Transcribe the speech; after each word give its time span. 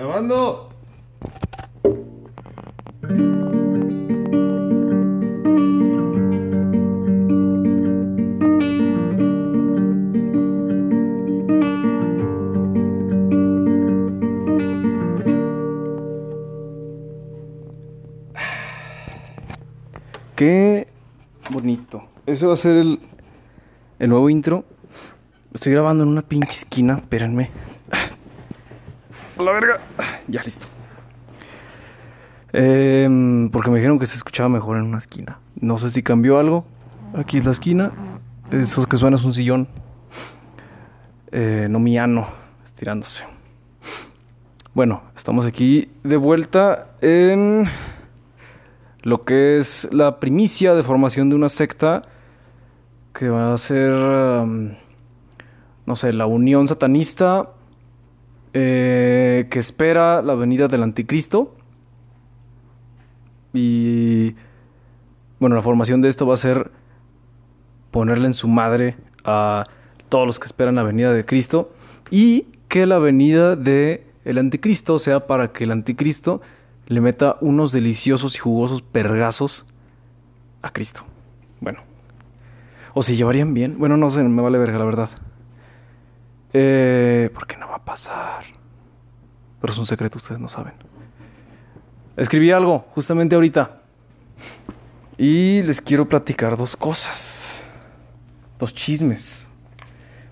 Grabando. 0.00 0.70
Qué 20.34 20.86
bonito. 21.50 22.04
Ese 22.24 22.46
va 22.46 22.54
a 22.54 22.56
ser 22.56 22.76
el, 22.78 23.00
el 23.98 24.08
nuevo 24.08 24.30
intro. 24.30 24.64
Estoy 25.52 25.72
grabando 25.72 26.04
en 26.04 26.08
una 26.08 26.22
pinche 26.22 26.52
esquina. 26.52 26.94
Espérenme. 26.94 27.50
La 29.40 29.52
verga. 29.52 29.80
Ya 30.28 30.42
listo. 30.42 30.66
Em, 32.52 33.48
porque 33.50 33.70
me 33.70 33.76
dijeron 33.76 33.98
que 33.98 34.06
se 34.06 34.16
escuchaba 34.16 34.48
mejor 34.48 34.76
en 34.76 34.84
una 34.84 34.98
esquina. 34.98 35.38
No 35.60 35.78
sé 35.78 35.90
si 35.90 36.02
cambió 36.02 36.38
algo. 36.38 36.64
Aquí 37.14 37.38
es 37.38 37.44
la 37.44 37.52
esquina. 37.52 37.92
Esos 38.50 38.86
que 38.86 38.96
suena 38.96 39.16
es 39.16 39.24
un 39.24 39.32
sillón. 39.32 39.68
Eh, 41.32 41.68
no 41.70 41.78
miano. 41.78 42.28
Estirándose. 42.64 43.24
Bueno, 44.74 45.02
estamos 45.16 45.46
aquí 45.46 45.90
de 46.04 46.16
vuelta 46.16 46.88
en 47.00 47.68
lo 49.02 49.24
que 49.24 49.58
es 49.58 49.88
la 49.90 50.20
primicia 50.20 50.74
de 50.74 50.82
formación 50.82 51.30
de 51.30 51.36
una 51.36 51.48
secta 51.48 52.02
que 53.12 53.28
va 53.28 53.52
a 53.52 53.58
ser, 53.58 53.90
no 53.90 54.76
sé, 55.96 56.12
la 56.12 56.26
unión 56.26 56.68
satanista 56.68 57.50
eh, 58.52 59.46
que 59.50 59.58
espera 59.58 60.22
la 60.22 60.34
venida 60.34 60.68
del 60.68 60.82
anticristo. 60.82 61.54
Y 63.52 64.34
bueno, 65.38 65.56
la 65.56 65.62
formación 65.62 66.02
de 66.02 66.08
esto 66.08 66.26
va 66.26 66.34
a 66.34 66.38
ser 66.38 66.70
ponerle 67.90 68.26
en 68.26 68.34
su 68.34 68.48
madre 68.48 68.96
a 69.24 69.64
todos 70.08 70.26
los 70.26 70.38
que 70.38 70.46
esperan 70.46 70.76
la 70.76 70.82
venida 70.82 71.12
de 71.12 71.24
Cristo 71.24 71.72
y 72.10 72.46
que 72.68 72.86
la 72.86 72.98
venida 72.98 73.56
de 73.56 74.06
el 74.24 74.38
anticristo 74.38 74.98
sea 74.98 75.26
para 75.26 75.52
que 75.52 75.64
el 75.64 75.72
anticristo 75.72 76.40
le 76.86 77.00
meta 77.00 77.36
unos 77.40 77.72
deliciosos 77.72 78.34
y 78.36 78.38
jugosos 78.38 78.82
pergazos 78.82 79.64
a 80.62 80.72
Cristo. 80.72 81.04
Bueno. 81.60 81.80
O 82.94 83.02
si 83.02 83.16
llevarían 83.16 83.54
bien. 83.54 83.78
Bueno, 83.78 83.96
no 83.96 84.10
sé, 84.10 84.22
me 84.22 84.42
vale 84.42 84.58
verga, 84.58 84.78
la 84.78 84.84
verdad. 84.84 85.10
Eh, 86.52 87.30
porque 87.32 87.56
no 87.56 87.68
va 87.68 87.69
pasar. 87.84 88.44
Pero 89.60 89.72
es 89.72 89.78
un 89.78 89.86
secreto, 89.86 90.18
ustedes 90.18 90.40
no 90.40 90.48
saben. 90.48 90.74
Escribí 92.16 92.50
algo 92.50 92.86
justamente 92.94 93.34
ahorita. 93.34 93.80
Y 95.18 95.62
les 95.62 95.80
quiero 95.80 96.08
platicar 96.08 96.56
dos 96.56 96.76
cosas. 96.76 97.60
Dos 98.58 98.74
chismes. 98.74 99.46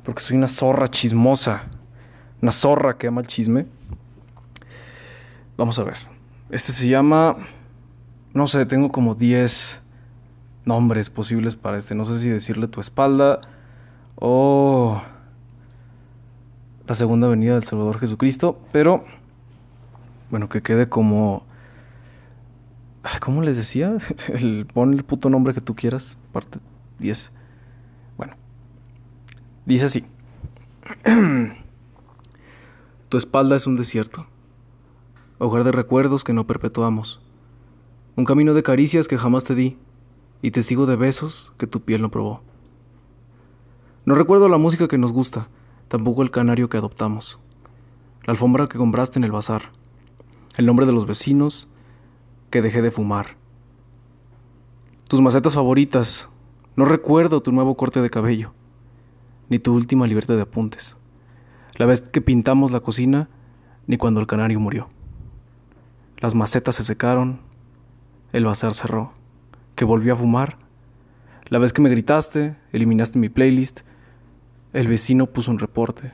Porque 0.02 0.22
soy 0.22 0.36
una 0.36 0.48
zorra 0.48 0.88
chismosa. 0.88 1.64
Una 2.40 2.52
zorra 2.52 2.96
que 2.96 3.06
ama 3.06 3.20
el 3.20 3.26
chisme. 3.26 3.66
Vamos 5.56 5.78
a 5.78 5.84
ver. 5.84 5.98
Este 6.50 6.72
se 6.72 6.88
llama. 6.88 7.36
No 8.32 8.46
sé, 8.46 8.64
tengo 8.64 8.90
como 8.90 9.14
10 9.14 9.80
nombres 10.64 11.10
posibles 11.10 11.56
para 11.56 11.78
este. 11.78 11.94
No 11.94 12.04
sé 12.04 12.18
si 12.18 12.28
decirle 12.28 12.68
tu 12.68 12.80
espalda 12.80 13.40
o 14.14 15.02
la 16.88 16.94
segunda 16.94 17.28
venida 17.28 17.54
del 17.54 17.64
Salvador 17.64 18.00
Jesucristo. 18.00 18.58
Pero, 18.72 19.04
bueno, 20.30 20.48
que 20.48 20.62
quede 20.62 20.88
como. 20.88 21.44
¿Cómo 23.20 23.42
les 23.42 23.56
decía? 23.56 23.96
El, 24.28 24.66
pon 24.66 24.92
el 24.94 25.04
puto 25.04 25.30
nombre 25.30 25.54
que 25.54 25.60
tú 25.60 25.76
quieras. 25.76 26.18
Parte 26.32 26.58
10. 26.98 27.30
Bueno. 28.16 28.34
Dice 29.66 29.84
así. 29.84 30.04
tu 33.08 33.16
espalda 33.16 33.56
es 33.56 33.66
un 33.66 33.76
desierto 33.76 34.26
hogar 35.38 35.64
de 35.64 35.72
recuerdos 35.72 36.24
que 36.24 36.32
no 36.32 36.46
perpetuamos, 36.46 37.20
un 38.16 38.24
camino 38.24 38.54
de 38.54 38.62
caricias 38.62 39.08
que 39.08 39.16
jamás 39.16 39.44
te 39.44 39.54
di, 39.54 39.78
y 40.42 40.50
testigo 40.50 40.86
de 40.86 40.96
besos 40.96 41.52
que 41.58 41.66
tu 41.66 41.80
piel 41.80 42.02
no 42.02 42.10
probó. 42.10 42.42
No 44.04 44.14
recuerdo 44.14 44.48
la 44.48 44.58
música 44.58 44.88
que 44.88 44.98
nos 44.98 45.12
gusta, 45.12 45.48
tampoco 45.88 46.22
el 46.22 46.30
canario 46.30 46.68
que 46.68 46.76
adoptamos, 46.76 47.38
la 48.24 48.32
alfombra 48.32 48.68
que 48.68 48.78
compraste 48.78 49.18
en 49.18 49.24
el 49.24 49.32
bazar, 49.32 49.72
el 50.56 50.66
nombre 50.66 50.86
de 50.86 50.92
los 50.92 51.06
vecinos 51.06 51.68
que 52.50 52.62
dejé 52.62 52.82
de 52.82 52.90
fumar, 52.90 53.36
tus 55.08 55.22
macetas 55.22 55.54
favoritas, 55.54 56.28
no 56.76 56.84
recuerdo 56.84 57.42
tu 57.42 57.50
nuevo 57.50 57.76
corte 57.76 58.02
de 58.02 58.10
cabello, 58.10 58.52
ni 59.48 59.58
tu 59.58 59.74
última 59.74 60.06
libertad 60.06 60.36
de 60.36 60.42
apuntes, 60.42 60.96
la 61.76 61.86
vez 61.86 62.02
que 62.02 62.20
pintamos 62.20 62.70
la 62.70 62.80
cocina, 62.80 63.28
ni 63.86 63.96
cuando 63.96 64.20
el 64.20 64.26
canario 64.26 64.60
murió. 64.60 64.88
Las 66.18 66.34
macetas 66.34 66.76
se 66.76 66.84
secaron, 66.84 67.40
el 68.32 68.44
bazar 68.44 68.74
cerró, 68.74 69.12
que 69.76 69.84
volvió 69.84 70.12
a 70.12 70.16
fumar. 70.16 70.58
La 71.46 71.58
vez 71.58 71.72
que 71.72 71.80
me 71.80 71.88
gritaste, 71.88 72.56
eliminaste 72.72 73.18
mi 73.18 73.30
playlist, 73.30 73.80
el 74.72 74.88
vecino 74.88 75.26
puso 75.26 75.50
un 75.50 75.58
reporte. 75.58 76.12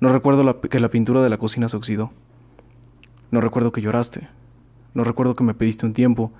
No 0.00 0.12
recuerdo 0.12 0.60
que 0.60 0.80
la 0.80 0.88
pintura 0.88 1.22
de 1.22 1.30
la 1.30 1.38
cocina 1.38 1.68
se 1.68 1.76
oxidó. 1.76 2.12
No 3.30 3.40
recuerdo 3.40 3.72
que 3.72 3.80
lloraste. 3.80 4.28
No 4.92 5.04
recuerdo 5.04 5.34
que 5.34 5.44
me 5.44 5.54
pediste 5.54 5.86
un 5.86 5.94
tiempo. 5.94 6.32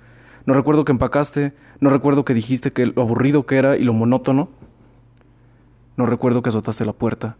No 0.45 0.53
recuerdo 0.53 0.85
que 0.85 0.91
empacaste. 0.91 1.53
No 1.79 1.89
recuerdo 1.89 2.25
que 2.25 2.33
dijiste 2.33 2.71
que 2.71 2.85
lo 2.87 3.01
aburrido 3.01 3.45
que 3.45 3.57
era 3.57 3.77
y 3.77 3.83
lo 3.83 3.93
monótono. 3.93 4.49
No 5.97 6.05
recuerdo 6.05 6.41
que 6.41 6.49
azotaste 6.49 6.85
la 6.85 6.93
puerta. 6.93 7.37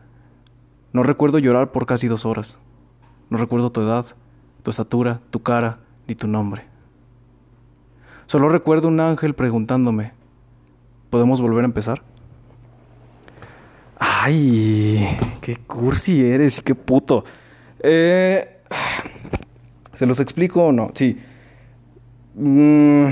No 0.93 1.03
recuerdo 1.03 1.39
llorar 1.39 1.71
por 1.71 1.85
casi 1.85 2.07
dos 2.07 2.25
horas. 2.25 2.57
No 3.29 3.37
recuerdo 3.37 3.71
tu 3.71 3.81
edad 3.81 4.07
tu 4.65 4.71
estatura, 4.71 5.21
tu 5.29 5.43
cara 5.43 5.77
ni 6.07 6.15
tu 6.15 6.27
nombre. 6.27 6.65
Solo 8.25 8.49
recuerdo 8.49 8.87
un 8.87 8.99
ángel 8.99 9.35
preguntándome, 9.35 10.13
¿podemos 11.11 11.39
volver 11.39 11.63
a 11.63 11.67
empezar? 11.67 12.01
Ay, 13.97 15.05
qué 15.41 15.55
cursi 15.55 16.25
eres 16.25 16.59
y 16.59 16.61
qué 16.61 16.75
puto. 16.75 17.23
Eh, 17.79 18.59
¿Se 19.93 20.05
los 20.05 20.19
explico 20.19 20.65
o 20.65 20.71
no? 20.71 20.91
Sí. 20.93 21.17
Mm, 22.35 23.07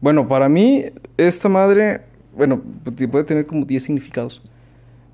bueno, 0.00 0.28
para 0.28 0.48
mí, 0.48 0.84
esta 1.16 1.48
madre, 1.48 2.02
bueno, 2.36 2.62
puede 3.10 3.24
tener 3.24 3.46
como 3.46 3.64
10 3.64 3.82
significados. 3.82 4.42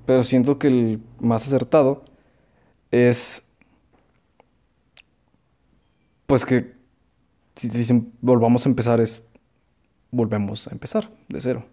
Pero 0.05 0.23
siento 0.23 0.57
que 0.57 0.67
el 0.67 1.01
más 1.19 1.45
acertado 1.45 2.03
es 2.91 3.43
pues 6.25 6.45
que 6.45 6.73
si 7.55 7.69
te 7.69 7.77
dicen 7.77 8.13
volvamos 8.21 8.65
a 8.65 8.69
empezar 8.69 9.01
es 9.01 9.21
volvemos 10.11 10.67
a 10.67 10.71
empezar 10.71 11.09
de 11.27 11.41
cero. 11.41 11.65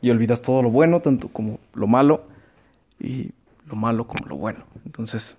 Y 0.00 0.10
olvidas 0.10 0.42
todo 0.42 0.62
lo 0.62 0.70
bueno, 0.70 1.00
tanto 1.00 1.28
como 1.28 1.58
lo 1.74 1.86
malo, 1.86 2.24
y 3.00 3.30
lo 3.66 3.76
malo 3.76 4.06
como 4.06 4.26
lo 4.26 4.36
bueno. 4.36 4.64
Entonces, 4.84 5.36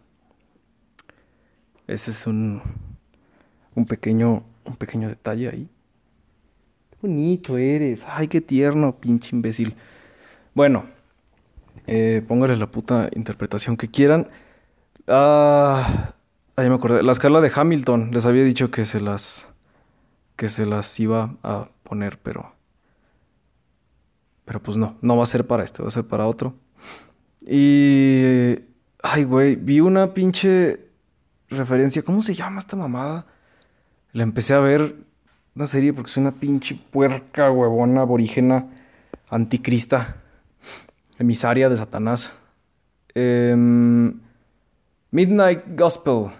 ese 1.87 2.11
es 2.11 2.27
un, 2.27 2.61
un 3.75 3.85
pequeño, 3.85 4.43
un 4.65 4.75
pequeño 4.75 5.07
detalle 5.09 5.49
ahí. 5.49 5.69
Qué 6.91 6.97
bonito 7.01 7.57
eres. 7.57 8.03
Ay, 8.07 8.27
qué 8.27 8.41
tierno, 8.41 8.95
pinche 8.95 9.35
imbécil. 9.35 9.75
Bueno, 10.53 10.85
eh, 11.87 12.23
póngale 12.27 12.55
la 12.55 12.67
puta 12.67 13.09
interpretación 13.15 13.77
que 13.77 13.89
quieran. 13.89 14.27
Ah, 15.07 16.13
Ahí 16.57 16.69
me 16.69 16.75
acordé. 16.75 17.03
La 17.03 17.11
escala 17.11 17.41
de 17.41 17.51
Hamilton. 17.53 18.11
Les 18.11 18.25
había 18.25 18.43
dicho 18.43 18.71
que 18.71 18.85
se 18.85 19.01
las. 19.01 19.49
que 20.37 20.49
se 20.49 20.65
las 20.65 20.99
iba 20.99 21.35
a 21.43 21.69
poner, 21.83 22.17
pero. 22.19 22.54
Pero 24.45 24.61
pues 24.61 24.77
no, 24.77 24.97
no 25.01 25.17
va 25.17 25.23
a 25.23 25.27
ser 25.27 25.45
para 25.47 25.63
este, 25.63 25.81
va 25.81 25.89
a 25.89 25.91
ser 25.91 26.05
para 26.05 26.27
otro. 26.27 26.55
Y. 27.41 28.59
Ay, 29.01 29.23
güey, 29.23 29.55
vi 29.55 29.81
una 29.81 30.13
pinche 30.13 30.79
referencia. 31.49 32.03
¿Cómo 32.03 32.21
se 32.21 32.33
llama 32.33 32.59
esta 32.59 32.75
mamada? 32.75 33.27
La 34.13 34.23
empecé 34.23 34.53
a 34.53 34.59
ver 34.59 34.95
una 35.55 35.67
serie 35.67 35.93
porque 35.93 36.11
es 36.11 36.17
una 36.17 36.31
pinche 36.31 36.75
puerca, 36.91 37.51
huevona, 37.51 38.01
aborígena, 38.01 38.67
anticrista, 39.29 40.17
emisaria 41.19 41.69
de 41.69 41.77
Satanás. 41.77 42.31
Em, 43.13 44.19
Midnight 45.11 45.63
Gospel. 45.77 46.31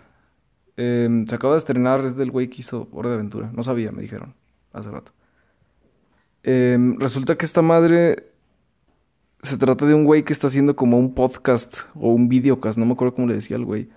Em, 0.77 1.25
se 1.25 1.35
acaba 1.35 1.53
de 1.53 1.59
estrenar, 1.59 2.03
es 2.05 2.17
del 2.17 2.31
güey 2.31 2.49
que 2.49 2.61
hizo 2.61 2.87
Hora 2.91 3.09
de 3.09 3.15
Aventura. 3.15 3.49
No 3.53 3.63
sabía, 3.63 3.91
me 3.91 4.01
dijeron 4.01 4.33
hace 4.73 4.89
rato. 4.91 5.11
Em, 6.47 6.99
resulta 6.99 7.35
que 7.37 7.45
esta 7.45 7.63
madre 7.63 8.27
se 9.41 9.57
trata 9.57 9.87
de 9.87 9.95
un 9.95 10.05
güey 10.05 10.23
que 10.23 10.31
está 10.31 10.45
haciendo 10.45 10.75
como 10.75 10.99
un 10.99 11.15
podcast 11.15 11.79
o 11.95 12.09
un 12.13 12.29
videocast, 12.29 12.77
no 12.77 12.85
me 12.85 12.93
acuerdo 12.93 13.15
cómo 13.15 13.27
le 13.27 13.33
decía 13.35 13.57
al 13.57 13.65
güey. 13.65 13.89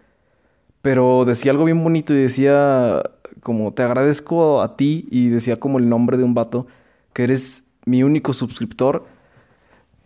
pero 0.83 1.25
decía 1.27 1.53
algo 1.53 1.65
bien 1.67 1.83
bonito 1.85 2.15
y 2.15 2.19
decía 2.23 3.03
como 3.43 3.73
te 3.75 3.83
agradezco 3.83 4.63
a 4.63 4.77
ti 4.77 5.07
y 5.11 5.29
decía 5.29 5.61
como 5.61 5.79
el 5.79 5.89
nombre 5.91 6.17
de 6.17 6.25
un 6.25 6.35
vato 6.35 6.67
que 7.13 7.25
eres 7.25 7.65
mi 7.85 8.03
único 8.03 8.33
suscriptor 8.33 9.07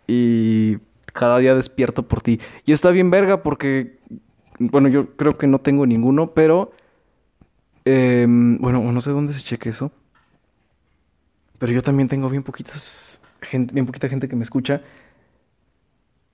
y 0.07 0.79
cada 1.13 1.39
día 1.39 1.55
despierto 1.55 2.07
por 2.07 2.21
ti. 2.21 2.39
Y 2.65 2.73
está 2.73 2.91
bien 2.91 3.11
verga 3.11 3.43
porque, 3.43 3.99
bueno, 4.59 4.89
yo 4.89 5.15
creo 5.15 5.37
que 5.37 5.47
no 5.47 5.59
tengo 5.59 5.85
ninguno, 5.85 6.33
pero, 6.33 6.71
em, 7.85 8.57
bueno, 8.59 8.91
no 8.91 9.01
sé 9.01 9.11
dónde 9.11 9.33
se 9.33 9.41
cheque 9.41 9.69
eso. 9.69 9.91
Pero 11.63 11.71
yo 11.71 11.81
también 11.81 12.09
tengo 12.09 12.29
bien 12.29 12.43
poquitas 12.43 13.21
bien 13.71 13.85
poquita 13.85 14.09
gente 14.09 14.27
que 14.27 14.35
me 14.35 14.43
escucha. 14.43 14.81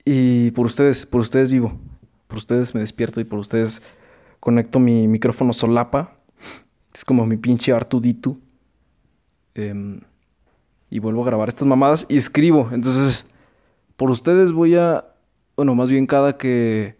Y 0.04 0.50
por 0.50 0.66
ustedes, 0.66 1.06
por 1.06 1.20
ustedes 1.20 1.52
vivo. 1.52 1.78
Por 2.26 2.38
ustedes 2.38 2.74
me 2.74 2.80
despierto 2.80 3.20
y 3.20 3.24
por 3.24 3.38
ustedes 3.38 3.80
conecto 4.40 4.80
mi 4.80 5.06
micrófono 5.06 5.52
solapa. 5.52 6.16
Es 6.92 7.04
como 7.04 7.26
mi 7.26 7.36
pinche 7.36 7.72
Artuditu. 7.72 8.40
Em, 9.54 10.00
y 10.90 10.98
vuelvo 10.98 11.22
a 11.22 11.26
grabar 11.26 11.48
estas 11.48 11.68
mamadas 11.68 12.06
y 12.08 12.16
escribo. 12.16 12.68
Entonces, 12.72 13.24
por 13.96 14.10
ustedes 14.10 14.50
voy 14.50 14.74
a. 14.74 15.04
Bueno, 15.54 15.76
más 15.76 15.90
bien 15.90 16.08
cada 16.08 16.38
que. 16.38 16.96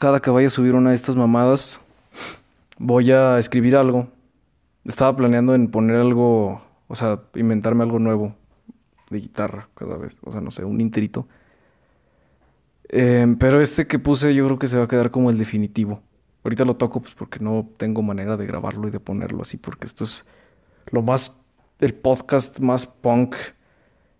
Cada 0.00 0.18
que 0.18 0.30
vaya 0.30 0.48
a 0.48 0.50
subir 0.50 0.74
una 0.74 0.90
de 0.90 0.96
estas 0.96 1.14
mamadas, 1.14 1.80
voy 2.78 3.12
a 3.12 3.38
escribir 3.38 3.76
algo. 3.76 4.08
Estaba 4.84 5.14
planeando 5.14 5.54
en 5.54 5.68
poner 5.70 5.98
algo. 5.98 6.63
O 6.88 6.96
sea, 6.96 7.20
inventarme 7.34 7.84
algo 7.84 7.98
nuevo 7.98 8.34
de 9.10 9.20
guitarra 9.20 9.68
cada 9.74 9.96
vez. 9.96 10.16
O 10.22 10.32
sea, 10.32 10.40
no 10.40 10.50
sé, 10.50 10.64
un 10.64 10.80
interito. 10.80 11.26
Em, 12.88 13.36
pero 13.36 13.60
este 13.60 13.86
que 13.86 13.98
puse 13.98 14.34
yo 14.34 14.44
creo 14.46 14.58
que 14.58 14.68
se 14.68 14.78
va 14.78 14.84
a 14.84 14.88
quedar 14.88 15.10
como 15.10 15.30
el 15.30 15.38
definitivo. 15.38 16.02
Ahorita 16.44 16.64
lo 16.64 16.76
toco 16.76 17.00
pues 17.00 17.14
porque 17.14 17.38
no 17.40 17.66
tengo 17.78 18.02
manera 18.02 18.36
de 18.36 18.46
grabarlo 18.46 18.88
y 18.88 18.90
de 18.90 19.00
ponerlo 19.00 19.42
así 19.42 19.56
porque 19.56 19.86
esto 19.86 20.04
es 20.04 20.26
lo 20.90 21.02
más 21.02 21.32
el 21.80 21.94
podcast 21.94 22.60
más 22.60 22.86
punk 22.86 23.34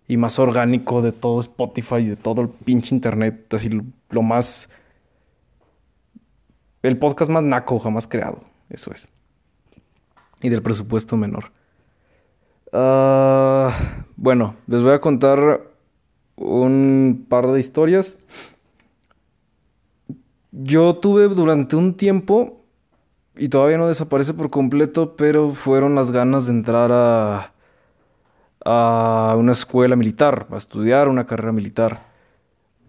y 0.08 0.16
más 0.16 0.38
orgánico 0.38 1.02
de 1.02 1.12
todo 1.12 1.40
Spotify 1.40 1.96
y 1.96 2.08
de 2.08 2.16
todo 2.16 2.43
el 2.43 2.49
pinche 2.49 2.94
internet, 2.94 3.52
así 3.55 3.70
lo, 4.11 4.22
más 4.22 4.69
el 6.82 6.99
podcast 6.99 7.31
más 7.31 7.43
naco 7.43 7.78
jamás 7.78 8.06
creado, 8.06 8.43
eso 8.69 8.93
es. 8.93 9.08
Y 10.43 10.50
del 10.50 10.62
presupuesto 10.62 11.16
menor. 11.16 11.52
Ah, 12.76 14.05
bueno, 14.17 14.56
les 14.67 14.82
voy 14.82 14.93
a 14.93 15.00
contar 15.00 15.62
un 16.35 17.25
par 17.29 17.47
de 17.47 17.61
historias. 17.61 18.17
Yo 20.50 20.97
tuve 20.97 21.29
durante 21.29 21.76
un 21.76 21.94
tiempo, 21.97 22.65
y 23.37 23.49
todavía 23.49 23.79
no 23.79 23.87
desaparece 23.87 24.35
por 24.35 24.50
completo, 24.50 25.15
pero 25.17 25.55
fueron 25.55 25.94
las 25.94 26.11
ganas 26.11 26.47
de 26.47 26.53
entrar 26.53 26.91
a, 26.93 27.53
a 28.65 29.37
una 29.38 29.53
escuela 29.53 29.94
militar, 29.94 30.49
a 30.50 30.56
estudiar 30.56 31.09
una 31.09 31.26
carrera 31.26 31.53
militar. 31.53 32.12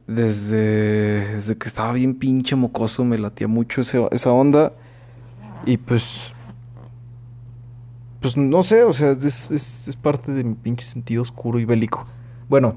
Desde, 0.07 1.35
desde 1.35 1.57
que 1.57 1.67
estaba 1.67 1.93
bien 1.93 2.15
pinche 2.15 2.55
mocoso 2.55 3.03
me 3.05 3.19
latía 3.19 3.47
mucho 3.47 3.81
esa 3.81 4.31
onda. 4.31 4.73
Y 5.65 5.77
pues... 5.77 6.34
Pues 8.25 8.37
no 8.37 8.63
sé, 8.63 8.81
o 8.81 8.91
sea, 8.91 9.11
es, 9.11 9.51
es, 9.51 9.95
parte 9.97 10.31
de 10.31 10.43
mi 10.43 10.55
pinche 10.55 10.83
sentido 10.83 11.21
oscuro 11.21 11.59
y 11.59 11.65
bélico. 11.65 12.07
Bueno, 12.49 12.73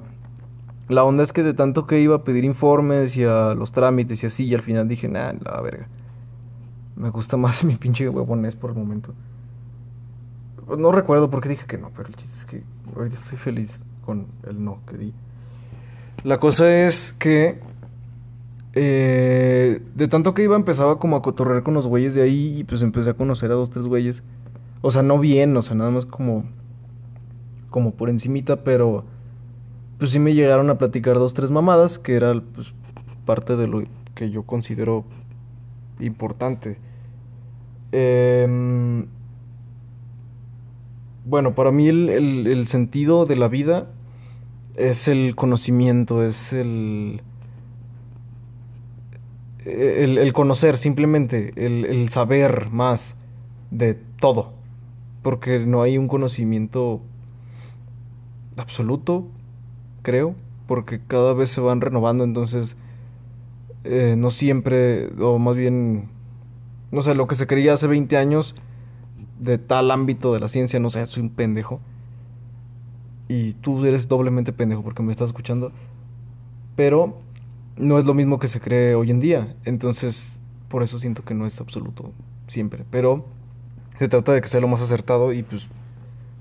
la 0.90 1.04
onda 1.04 1.22
es 1.22 1.32
que 1.32 1.42
de 1.42 1.54
tanto 1.54 1.86
que 1.86 2.02
iba 2.02 2.16
a 2.16 2.22
pedir 2.22 2.44
informes 2.44 3.16
y 3.16 3.24
a 3.24 3.54
los 3.54 3.72
trámites 3.72 4.22
y 4.22 4.26
así, 4.26 4.44
y 4.44 4.54
al 4.54 4.60
final 4.60 4.88
dije, 4.88 5.08
nah, 5.08 5.32
la 5.42 5.58
verga. 5.62 5.88
Me 6.96 7.08
gusta 7.08 7.36
más 7.38 7.64
mi 7.64 7.76
pinche 7.76 8.06
huevonés 8.10 8.56
por 8.56 8.72
el 8.72 8.76
momento. 8.76 9.14
No 10.76 10.92
recuerdo 10.92 11.30
por 11.30 11.40
qué 11.40 11.48
dije 11.48 11.64
que 11.66 11.78
no, 11.78 11.92
pero 11.96 12.10
el 12.10 12.14
chiste 12.16 12.36
es 12.36 12.44
que 12.44 12.62
ahorita 12.94 13.16
estoy 13.16 13.38
feliz 13.38 13.80
con 14.04 14.26
el 14.46 14.62
no 14.62 14.80
que 14.86 14.98
di. 14.98 15.14
La 16.24 16.38
cosa 16.38 16.70
es 16.70 17.14
que 17.18 17.58
eh, 18.74 19.80
de 19.94 20.08
tanto 20.08 20.34
que 20.34 20.42
iba 20.42 20.56
empezaba 20.56 20.98
como 20.98 21.16
a 21.16 21.22
cotorrear 21.22 21.62
con 21.62 21.72
los 21.72 21.86
güeyes 21.86 22.12
de 22.12 22.20
ahí 22.20 22.58
y 22.58 22.64
pues 22.64 22.82
empecé 22.82 23.08
a 23.08 23.14
conocer 23.14 23.50
a 23.50 23.54
dos, 23.54 23.70
tres 23.70 23.86
güeyes. 23.86 24.22
O 24.80 24.90
sea, 24.90 25.02
no 25.02 25.19
bien, 25.19 25.56
o 25.56 25.62
sea, 25.62 25.76
nada 25.76 25.90
más 25.90 26.06
como 26.06 26.44
como 27.70 27.92
por 27.92 28.08
encimita, 28.08 28.64
pero 28.64 29.04
pues 29.98 30.10
sí 30.10 30.19
me 30.19 30.34
llegaron 30.34 30.70
a 30.70 30.78
platicar 30.78 31.14
dos, 31.14 31.34
tres 31.34 31.50
mamadas, 31.50 31.98
que 31.98 32.14
era 32.14 32.40
pues, 32.54 32.72
parte 33.25 33.56
de 33.56 33.66
lo 33.66 33.82
que 34.14 34.30
yo 34.30 34.44
considero 34.44 35.04
importante. 36.00 36.78
Em, 37.92 39.06
bueno, 41.24 41.54
para 41.54 41.70
mí 41.70 41.88
el, 41.88 42.66
sentido 42.69 43.26
de 43.26 43.36
la 43.36 43.48
vida 43.48 43.88
es 44.76 45.08
el 45.08 45.34
conocimiento, 45.34 46.24
es 46.24 46.52
el, 46.52 47.22
el, 49.64 50.32
conocer 50.32 50.76
simplemente, 50.76 51.52
el, 51.56 51.84
el 51.84 52.08
saber 52.08 52.70
más 52.70 53.14
de 53.70 53.94
todo, 54.20 54.57
porque 55.23 55.61
no 55.61 55.82
hay 55.82 55.99
un 55.99 56.09
conocimiento 56.09 57.00
absoluto, 58.56 59.26
creo, 60.03 60.35
porque 60.67 61.00
cada 61.06 61.32
vez 61.35 61.50
se 61.50 61.61
van 61.61 61.81
renovando, 61.81 62.25
entonces 62.25 62.76
eh, 63.85 64.17
no 64.19 64.31
siempre, 64.31 65.11
o 65.20 65.38
más 65.38 65.56
bien, 65.56 66.09
no 66.91 67.03
sé, 67.03 67.15
lo 67.15 67.26
que 67.26 67.35
se 67.35 67.47
creía 67.47 67.75
hace 67.75 67.87
20 67.87 68.17
años 68.17 68.55
de 69.38 69.59
tal 69.59 69.91
ámbito 69.91 70.32
de 70.32 70.41
la 70.41 70.49
ciencia, 70.49 70.81
no 70.81 70.91
sé, 70.91 71.06
soy 71.06 71.23
un 71.23 71.31
pendejo. 71.31 71.81
Y 73.29 73.53
tú 73.55 73.85
eres 73.85 74.09
doblemente 74.09 74.53
pendejo 74.53 74.82
porque 74.82 75.03
me 75.03 75.12
estás 75.12 75.29
escuchando. 75.29 75.70
Pero 76.76 77.19
no 77.76 77.99
es 77.99 78.05
lo 78.05 78.15
mismo 78.15 78.38
que 78.38 78.49
se 78.49 78.61
cree 78.61 78.94
hoy 78.94 79.11
en 79.11 79.20
día. 79.20 79.56
Entonces, 79.65 80.41
por 80.69 80.82
eso 80.82 80.99
siento 80.99 81.25
que 81.25 81.35
no 81.35 81.47
es 81.47 81.61
absoluto 81.61 82.12
siempre. 82.47 82.85
Pero 82.91 83.26
se 83.98 84.08
trata 84.08 84.32
de 84.32 84.40
que 84.40 84.48
sea 84.48 84.60
lo 84.60 84.68
más 84.68 84.80
acertado 84.80 85.32
y 85.32 85.42
pues 85.42 85.68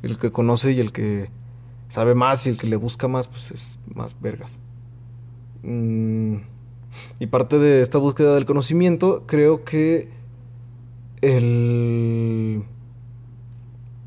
el 0.03 0.17
que 0.17 0.31
conoce 0.31 0.71
y 0.71 0.79
el 0.79 0.91
que 0.91 1.29
sabe 1.89 2.15
más 2.15 2.45
y 2.45 2.49
el 2.49 2.57
que 2.57 2.67
le 2.67 2.75
busca 2.75 3.07
más, 3.07 3.27
pues 3.27 3.51
es 3.51 3.79
más 3.93 4.19
vergas. 4.21 4.51
Mm, 5.63 6.37
y 7.19 7.27
parte 7.27 7.57
de 7.59 7.81
esta 7.81 7.97
búsqueda 7.97 8.35
del 8.35 8.45
conocimiento, 8.45 9.23
creo 9.25 9.63
que 9.63 10.09
el... 11.21 12.63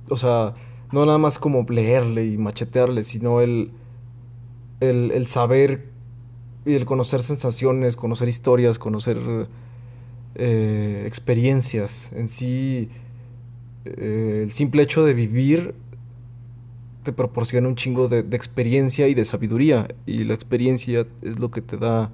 O 0.09 0.16
sea, 0.16 0.54
no 0.92 1.07
nada 1.07 1.19
más 1.19 1.38
como 1.38 1.64
leerle 1.69 2.26
y 2.26 2.37
machetearle, 2.37 3.04
sino 3.04 3.40
el, 3.40 3.71
el, 4.80 5.12
el 5.12 5.26
saber 5.26 5.88
y 6.64 6.75
el 6.75 6.85
conocer 6.85 7.23
sensaciones, 7.23 7.97
conocer 7.97 8.28
historias, 8.28 8.78
conocer 8.78 9.19
eh, 10.35 11.04
experiencias. 11.07 12.11
En 12.12 12.28
sí, 12.28 12.90
eh, 13.85 14.41
el 14.43 14.53
simple 14.53 14.83
hecho 14.83 15.05
de 15.05 15.15
vivir 15.15 15.75
te 17.03 17.13
proporciona 17.13 17.67
un 17.67 17.77
chingo 17.77 18.09
de, 18.09 18.21
experiencia 18.37 19.09
y 19.09 19.15
de 19.15 19.25
sabiduría. 19.25 19.89
Y 20.07 20.25
la 20.25 20.35
experiencia 20.35 21.07
es 21.23 21.39
lo 21.39 21.51
que 21.51 21.63
te 21.63 21.77
da 21.77 22.11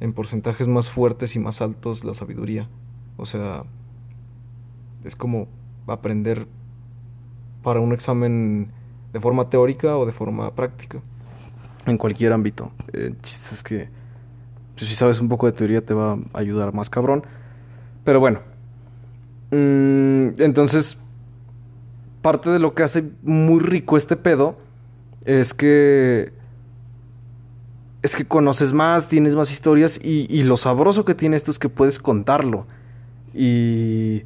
en 0.00 0.12
porcentajes 0.12 0.66
más 0.66 0.90
fuertes 0.90 1.36
y 1.36 1.38
más 1.38 1.60
altos 1.60 2.04
la 2.04 2.14
sabiduría. 2.14 2.68
O 3.16 3.26
sea, 3.26 3.64
es 5.04 5.14
como 5.14 5.46
aprender 5.86 6.46
para 7.62 7.80
un 7.80 7.92
examen 7.92 8.72
de 9.12 9.20
forma 9.20 9.48
teórica 9.50 9.96
o 9.96 10.06
de 10.06 10.12
forma 10.12 10.52
práctica. 10.54 11.00
En 11.86 11.98
cualquier 11.98 12.32
ámbito. 12.32 12.72
El 12.92 13.20
chiste 13.20 13.54
es 13.54 13.62
que 13.62 13.88
pues, 14.74 14.88
si 14.88 14.94
sabes 14.96 15.20
un 15.20 15.28
poco 15.28 15.46
de 15.46 15.52
teoría 15.52 15.84
te 15.84 15.94
va 15.94 16.18
a 16.32 16.38
ayudar 16.38 16.74
más 16.74 16.90
cabrón. 16.90 17.24
Pero 18.04 18.18
bueno. 18.18 18.51
Mm, 19.52 20.40
entonces, 20.40 20.96
parte 22.22 22.50
de 22.50 22.58
lo 22.58 22.74
que 22.74 22.82
hace 22.82 23.04
muy 23.22 23.60
rico 23.60 23.96
este 23.96 24.16
pedo 24.16 24.56
es 25.24 25.54
que 25.54 26.32
es 28.02 28.16
que 28.16 28.24
conoces 28.24 28.72
más, 28.72 29.06
tienes 29.06 29.36
más 29.36 29.52
historias 29.52 30.00
y, 30.02 30.26
y, 30.28 30.42
lo 30.42 30.56
sabroso 30.56 31.04
que 31.04 31.14
tiene 31.14 31.36
esto 31.36 31.52
es 31.52 31.60
que 31.60 31.68
puedes 31.68 32.00
contarlo. 32.00 32.66
Y, 33.32 34.24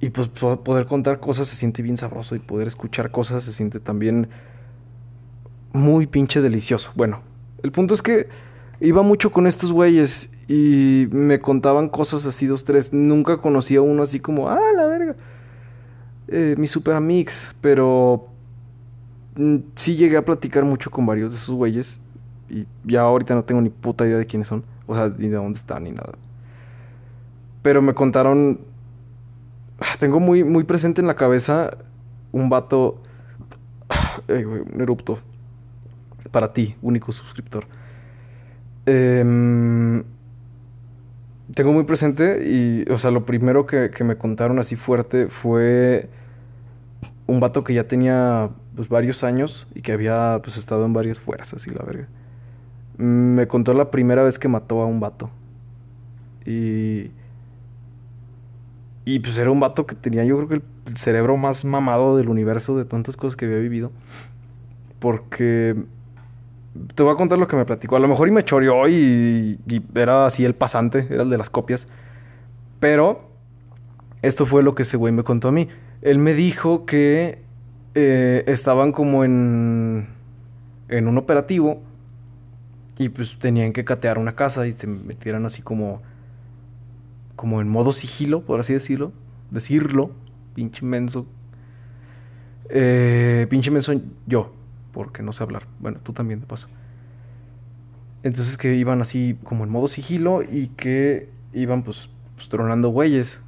y 0.00 0.10
pues 0.10 0.28
poder 0.28 0.86
contar 0.86 1.20
cosas 1.20 1.48
se 1.48 1.56
siente 1.56 1.82
bien 1.82 1.98
sabroso 1.98 2.34
y 2.34 2.38
poder 2.38 2.68
escuchar 2.68 3.10
cosas 3.10 3.44
se 3.44 3.52
siente 3.52 3.78
también 3.78 4.28
muy 5.72 6.06
pinche 6.06 6.40
delicioso. 6.40 6.92
Bueno, 6.94 7.20
el 7.62 7.72
punto 7.72 7.92
es 7.92 8.00
que 8.00 8.28
iba 8.82 9.02
mucho 9.02 9.30
con 9.30 9.46
estos 9.46 9.72
güeyes 9.72 10.28
y 10.48 11.08
me 11.10 11.40
contaban 11.40 11.88
cosas 11.88 12.26
así, 12.26 12.46
dos, 12.46 12.64
tres. 12.64 12.92
Nunca 12.92 13.38
conocía 13.38 13.78
a 13.78 13.82
uno 13.82 14.02
así 14.02 14.20
como, 14.20 14.48
ah, 14.50 14.60
la 14.76 14.86
verga 14.86 15.16
eh, 16.28 16.54
mi 16.58 16.66
super 16.66 16.94
amix, 16.94 17.54
pero 17.60 18.28
mm, 19.36 19.56
sí 19.74 19.96
llegué 19.96 20.16
a 20.16 20.24
platicar 20.24 20.64
mucho 20.64 20.90
con 20.90 21.04
varios 21.04 21.32
de 21.32 21.38
esos 21.38 21.54
güeyes 21.54 22.00
y 22.48 22.66
ya 22.84 23.02
ahorita 23.02 23.34
no 23.34 23.44
tengo 23.44 23.60
ni 23.60 23.70
puta 23.70 24.06
idea 24.06 24.18
de 24.18 24.26
quiénes 24.26 24.48
son, 24.48 24.64
o 24.86 24.94
sea, 24.94 25.08
ni 25.08 25.28
de 25.28 25.36
dónde 25.36 25.58
están 25.58 25.84
ni 25.84 25.92
nada. 25.92 26.12
Pero 27.62 27.80
me 27.82 27.94
contaron. 27.94 28.60
Tengo 29.98 30.20
muy, 30.20 30.42
muy 30.42 30.64
presente 30.64 31.00
en 31.00 31.06
la 31.06 31.14
cabeza 31.14 31.76
un 32.32 32.48
vato. 32.48 33.00
un 34.28 34.80
erupto. 34.80 35.18
Para 36.30 36.52
ti, 36.52 36.76
único 36.82 37.12
suscriptor. 37.12 37.66
Em, 38.86 40.02
tengo 41.54 41.72
muy 41.72 41.84
presente 41.84 42.44
y, 42.48 42.90
o 42.90 42.98
sea, 42.98 43.10
lo 43.10 43.24
primero 43.24 43.66
que, 43.66 43.90
me 44.04 44.16
contaron 44.16 44.58
así 44.58 44.76
fuerte 44.76 45.28
fue 45.28 46.08
un 47.26 47.40
vato 47.40 47.62
que 47.64 47.74
ya 47.74 47.84
tenía 47.84 48.50
pues, 48.74 48.88
varios 48.88 49.22
años 49.22 49.68
y 49.74 49.82
que 49.82 49.92
había 49.92 50.40
pues 50.42 50.56
estado 50.56 50.84
en 50.84 50.92
varias 50.92 51.20
fuerzas 51.20 51.66
y 51.66 51.70
la 51.70 51.84
verga. 51.84 52.08
Me 52.98 53.46
contó 53.48 53.74
la 53.74 53.90
primera 53.90 54.22
vez 54.22 54.38
que 54.38 54.48
mató 54.48 54.80
a 54.82 54.86
un 54.86 55.00
vato. 55.00 55.30
Y. 56.46 57.10
Y 59.04 59.18
pues 59.18 59.36
era 59.36 59.50
un 59.50 59.58
vato 59.58 59.84
que 59.84 59.96
tenía, 59.96 60.24
yo 60.24 60.36
creo 60.36 60.48
que 60.48 60.62
el 60.86 60.96
cerebro 60.96 61.36
más 61.36 61.64
mamado 61.64 62.16
del 62.16 62.28
universo 62.28 62.76
de 62.76 62.84
tantas 62.84 63.16
cosas 63.16 63.36
que 63.36 63.46
había 63.46 63.58
vivido. 63.58 63.90
Porque. 64.98 65.76
Te 66.94 67.02
voy 67.02 67.12
a 67.12 67.16
contar 67.16 67.38
lo 67.38 67.48
que 67.48 67.56
me 67.56 67.64
platicó. 67.64 67.96
A 67.96 68.00
lo 68.00 68.08
mejor 68.08 68.28
y 68.28 68.30
me 68.30 68.44
choreó 68.44 68.88
y, 68.88 69.58
y 69.66 69.82
era 69.94 70.26
así 70.26 70.44
el 70.44 70.54
pasante, 70.54 71.06
era 71.10 71.22
el 71.22 71.30
de 71.30 71.38
las 71.38 71.50
copias. 71.50 71.86
Pero. 72.80 73.32
Esto 74.22 74.46
fue 74.46 74.62
lo 74.62 74.76
que 74.76 74.82
ese 74.82 74.96
güey 74.96 75.12
me 75.12 75.24
contó 75.24 75.48
a 75.48 75.52
mí. 75.52 75.68
Él 76.00 76.18
me 76.18 76.32
dijo 76.32 76.86
que 76.86 77.42
eh, 77.94 78.44
estaban 78.46 78.92
como 78.92 79.24
en, 79.24 80.06
en 80.88 81.08
un 81.08 81.18
operativo 81.18 81.82
y 82.98 83.08
pues 83.08 83.36
tenían 83.38 83.72
que 83.72 83.84
catear 83.84 84.18
una 84.18 84.36
casa 84.36 84.66
y 84.68 84.72
se 84.72 84.86
metieran 84.86 85.44
así 85.44 85.60
como, 85.60 86.02
como 87.34 87.60
en 87.60 87.68
modo 87.68 87.90
sigilo, 87.90 88.42
por 88.42 88.60
así 88.60 88.72
decirlo. 88.72 89.12
Decirlo, 89.50 90.12
pinche 90.54 90.84
menso. 90.84 91.26
Eh, 92.68 93.46
pinche 93.50 93.72
menso 93.72 93.92
yo, 94.26 94.52
porque 94.92 95.22
no 95.22 95.32
sé 95.32 95.42
hablar. 95.42 95.66
Bueno, 95.80 95.98
tú 96.02 96.12
también 96.12 96.40
te 96.40 96.46
pasa. 96.46 96.68
Entonces 98.22 98.56
que 98.56 98.74
iban 98.74 99.00
así 99.00 99.36
como 99.42 99.64
en 99.64 99.70
modo 99.70 99.88
sigilo 99.88 100.42
y 100.42 100.68
que 100.68 101.28
iban 101.52 101.82
pues, 101.82 102.08
pues 102.36 102.48
tronando 102.48 102.90
güeyes 102.90 103.40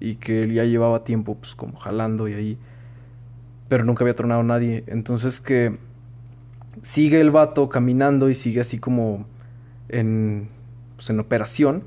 y 0.00 0.16
que 0.16 0.42
él 0.42 0.52
ya 0.52 0.64
llevaba 0.64 1.04
tiempo 1.04 1.36
pues 1.36 1.54
como 1.54 1.78
jalando 1.78 2.28
y 2.28 2.34
ahí 2.34 2.58
pero 3.68 3.84
nunca 3.84 4.04
había 4.04 4.14
tronado 4.14 4.42
nadie. 4.42 4.84
Entonces 4.86 5.40
que 5.40 5.78
sigue 6.82 7.20
el 7.20 7.30
vato 7.30 7.68
caminando 7.68 8.28
y 8.30 8.34
sigue 8.34 8.60
así 8.60 8.78
como 8.78 9.26
en, 9.88 10.48
pues, 10.96 11.10
en 11.10 11.20
operación 11.20 11.84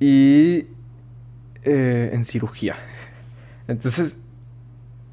y 0.00 0.66
eh, 1.64 2.10
en 2.12 2.24
cirugía. 2.24 2.76
Entonces 3.68 4.16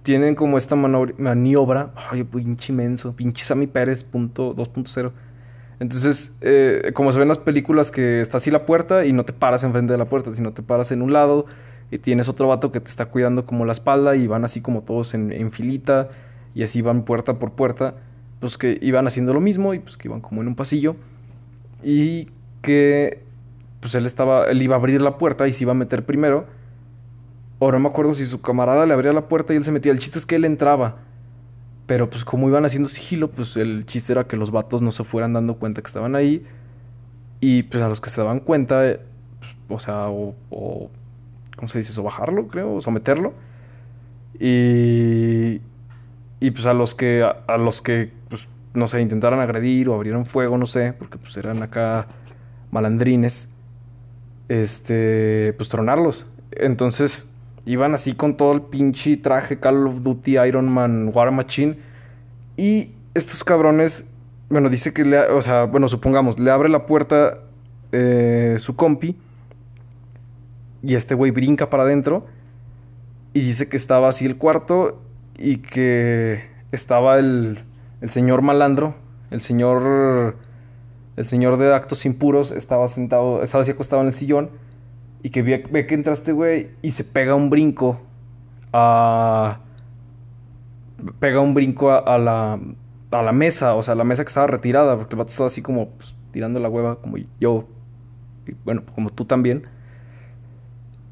tienen 0.05 0.35
como 0.35 0.59
esta 0.59 0.75
maniobra, 0.75 1.89
ay, 1.95 2.23
pinche 2.23 2.71
inmenso, 2.71 3.15
pinche 3.15 3.43
Sammy 3.43 3.65
Pérez 3.65 4.05
2.0. 4.11 5.11
Entonces, 5.79 6.31
eh, 6.41 6.91
como 6.93 7.11
se 7.11 7.17
ven 7.17 7.23
en 7.23 7.29
las 7.29 7.39
películas 7.39 7.89
que 7.89 8.21
está 8.21 8.37
así 8.37 8.51
la 8.51 8.67
puerta 8.67 9.03
y 9.07 9.13
no 9.13 9.25
te 9.25 9.33
paras 9.33 9.63
enfrente 9.63 9.93
de 9.93 9.97
la 9.97 10.05
puerta, 10.05 10.33
sino 10.35 10.53
te 10.53 10.61
paras 10.61 10.91
en 10.91 11.01
un 11.01 11.11
lado 11.11 11.47
y 11.89 11.97
tienes 11.97 12.29
otro 12.29 12.47
vato 12.47 12.71
que 12.71 12.79
te 12.79 12.89
está 12.89 13.07
cuidando 13.07 13.47
como 13.47 13.65
la 13.65 13.71
espalda 13.71 14.15
y 14.15 14.27
van 14.27 14.45
así 14.45 14.61
como 14.61 14.83
todos 14.83 15.15
en, 15.15 15.51
filita 15.51 16.09
y 16.53 16.61
así 16.61 16.83
van 16.83 17.03
puerta 17.03 17.39
por 17.39 17.53
puerta, 17.53 17.95
pues 18.39 18.59
que 18.59 18.77
iban 18.83 19.07
haciendo 19.07 19.33
lo 19.33 19.41
mismo 19.41 19.73
y 19.73 19.79
pues 19.79 19.97
que 19.97 20.07
iban 20.07 20.21
como 20.21 20.39
en 20.43 20.49
un 20.49 20.55
pasillo 20.55 20.97
y 21.83 22.29
que 22.61 23.23
pues 23.79 23.95
él 23.95 24.05
estaba, 24.05 24.45
él 24.45 24.61
iba 24.61 24.75
a 24.75 24.77
abrir 24.77 25.01
la 25.01 25.17
puerta 25.17 25.47
y 25.47 25.53
se 25.53 25.63
iba 25.63 25.71
a 25.71 25.75
meter 25.75 26.05
primero. 26.05 26.45
Ahora 27.59 27.77
no 27.77 27.83
me 27.83 27.89
acuerdo 27.89 28.13
si 28.13 28.25
su 28.25 28.41
camarada 28.41 28.85
le 28.85 28.93
abría 28.93 29.13
la 29.13 29.27
puerta 29.27 29.53
y 29.53 29.57
él 29.57 29.63
se 29.63 29.71
metía. 29.71 29.91
El 29.91 29.99
chiste 29.99 30.19
es 30.19 30.25
que 30.25 30.35
él 30.35 30.45
entraba. 30.45 30.97
Pero 31.85 32.09
pues 32.09 32.25
como 32.25 32.47
iban 32.49 32.65
haciendo 32.65 32.89
sigilo, 32.89 33.29
pues 33.29 33.55
el 33.57 33.85
chiste 33.85 34.13
era 34.13 34.25
que 34.27 34.37
los 34.37 34.51
vatos 34.51 34.81
no 34.81 34.91
se 34.91 35.03
fueran 35.03 35.33
dando 35.33 35.55
cuenta 35.55 35.81
que 35.81 35.87
estaban 35.87 36.15
ahí. 36.15 36.45
Y 37.39 37.63
pues 37.63 37.83
a 37.83 37.89
los 37.89 38.01
que 38.01 38.09
se 38.09 38.21
daban 38.21 38.39
cuenta, 38.39 38.97
pues, 39.67 39.83
o 39.83 39.85
sea, 39.85 40.07
o 40.09 40.89
¿cómo 41.55 41.69
se 41.69 41.79
dice? 41.79 41.99
O 41.99 42.03
bajarlo, 42.03 42.47
creo, 42.47 42.75
o 42.75 42.81
someterlo. 42.81 43.33
Y, 44.39 45.61
y 46.39 46.51
pues 46.51 46.65
a 46.65 46.73
los 46.73 46.93
que, 46.95 47.23
a, 47.23 47.57
los 47.57 47.81
que, 47.81 48.11
pues, 48.29 48.47
no 48.73 48.87
sé, 48.87 49.01
intentaran 49.01 49.39
agredir 49.39 49.89
o 49.89 49.95
abrieron 49.95 50.25
fuego, 50.25 50.57
no 50.57 50.65
sé, 50.65 50.93
porque 50.93 51.17
pues 51.17 51.35
eran 51.37 51.63
acá 51.63 52.07
malandrines, 52.71 53.49
este, 54.49 55.53
pues 55.57 55.69
tronarlos. 55.69 56.25
Entonces 56.51 57.29
iban 57.65 57.93
así 57.93 58.13
con 58.13 58.37
todo 58.37 58.53
el 58.53 58.61
pinche 58.61 59.17
traje 59.17 59.59
Call 59.59 59.87
of 59.87 60.03
Duty 60.03 60.37
Iron 60.39 60.69
Man 60.69 61.11
War 61.13 61.31
Machine. 61.31 61.77
Y 62.57 62.91
estos 63.13 63.43
cabrones, 63.43 64.05
bueno, 64.49 64.69
dice 64.69 64.93
que 64.93 65.03
le, 65.03 65.19
o 65.19 65.41
sea, 65.41 65.65
bueno, 65.65 65.87
supongamos, 65.87 66.39
le 66.39 66.51
abre 66.51 66.69
la 66.69 66.85
puerta 66.85 67.39
eh, 67.91 68.57
su 68.59 68.75
compi 68.75 69.15
y 70.81 70.95
este 70.95 71.15
güey 71.15 71.31
brinca 71.31 71.69
para 71.69 71.83
adentro 71.83 72.27
y 73.33 73.41
dice 73.41 73.67
que 73.67 73.77
estaba 73.77 74.09
así 74.09 74.25
el 74.25 74.37
cuarto 74.37 75.01
y 75.37 75.57
que 75.57 76.43
estaba 76.71 77.17
el, 77.17 77.59
el 78.01 78.09
señor 78.11 78.41
malandro, 78.41 78.95
el 79.31 79.41
señor 79.41 80.35
el 81.17 81.25
señor 81.25 81.57
de 81.57 81.73
actos 81.73 82.05
impuros 82.05 82.51
estaba 82.51 82.87
sentado, 82.87 83.41
estaba 83.41 83.61
así 83.61 83.71
acostado 83.71 84.01
en 84.01 84.09
el 84.09 84.13
sillón 84.13 84.49
y 85.25 85.31
que 85.31 85.41
ve, 85.41 85.63
ve 85.71 85.87
que 85.87 85.95
entraste, 85.95 86.33
güey, 86.33 86.69
y 86.83 86.91
se 86.91 87.03
pega 87.03 87.33
un 87.33 87.49
brinco 87.49 87.99
a 88.71 89.57
pega 91.19 91.39
un 91.39 91.55
brinco 91.55 91.91
a, 91.91 92.17
la 92.19 92.59
a 93.09 93.21
la 93.23 93.31
mesa, 93.31 93.73
o 93.73 93.81
sea, 93.81 93.95
la 93.95 94.03
mesa 94.03 94.23
que 94.23 94.27
estaba 94.27 94.45
retirada, 94.45 94.95
porque 94.95 95.15
el 95.15 95.17
vato 95.17 95.31
estaba 95.31 95.47
así 95.47 95.63
como 95.63 95.89
pues, 95.89 96.13
tirando 96.31 96.59
la 96.59 96.69
hueva 96.69 96.97
como 96.97 97.17
yo 97.39 97.65
bueno, 98.65 98.83
como 98.93 99.09
tú 99.09 99.25
también. 99.25 99.63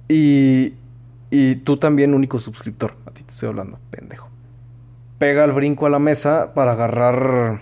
Y, 0.08 0.76
y 1.32 1.56
tú 1.56 1.78
también, 1.78 2.14
único 2.14 2.38
suscriptor. 2.38 2.94
A 3.08 3.12
ti 3.12 3.24
te 3.24 3.32
estoy 3.32 3.50
hablando, 3.50 3.80
pendejo. 3.90 4.30
Pega 5.18 5.44
el 5.44 5.54
brinco 5.54 5.88
a 5.88 5.90
la 5.90 5.98
mesa 5.98 6.54
para 6.54 6.74
agarrar 6.74 7.62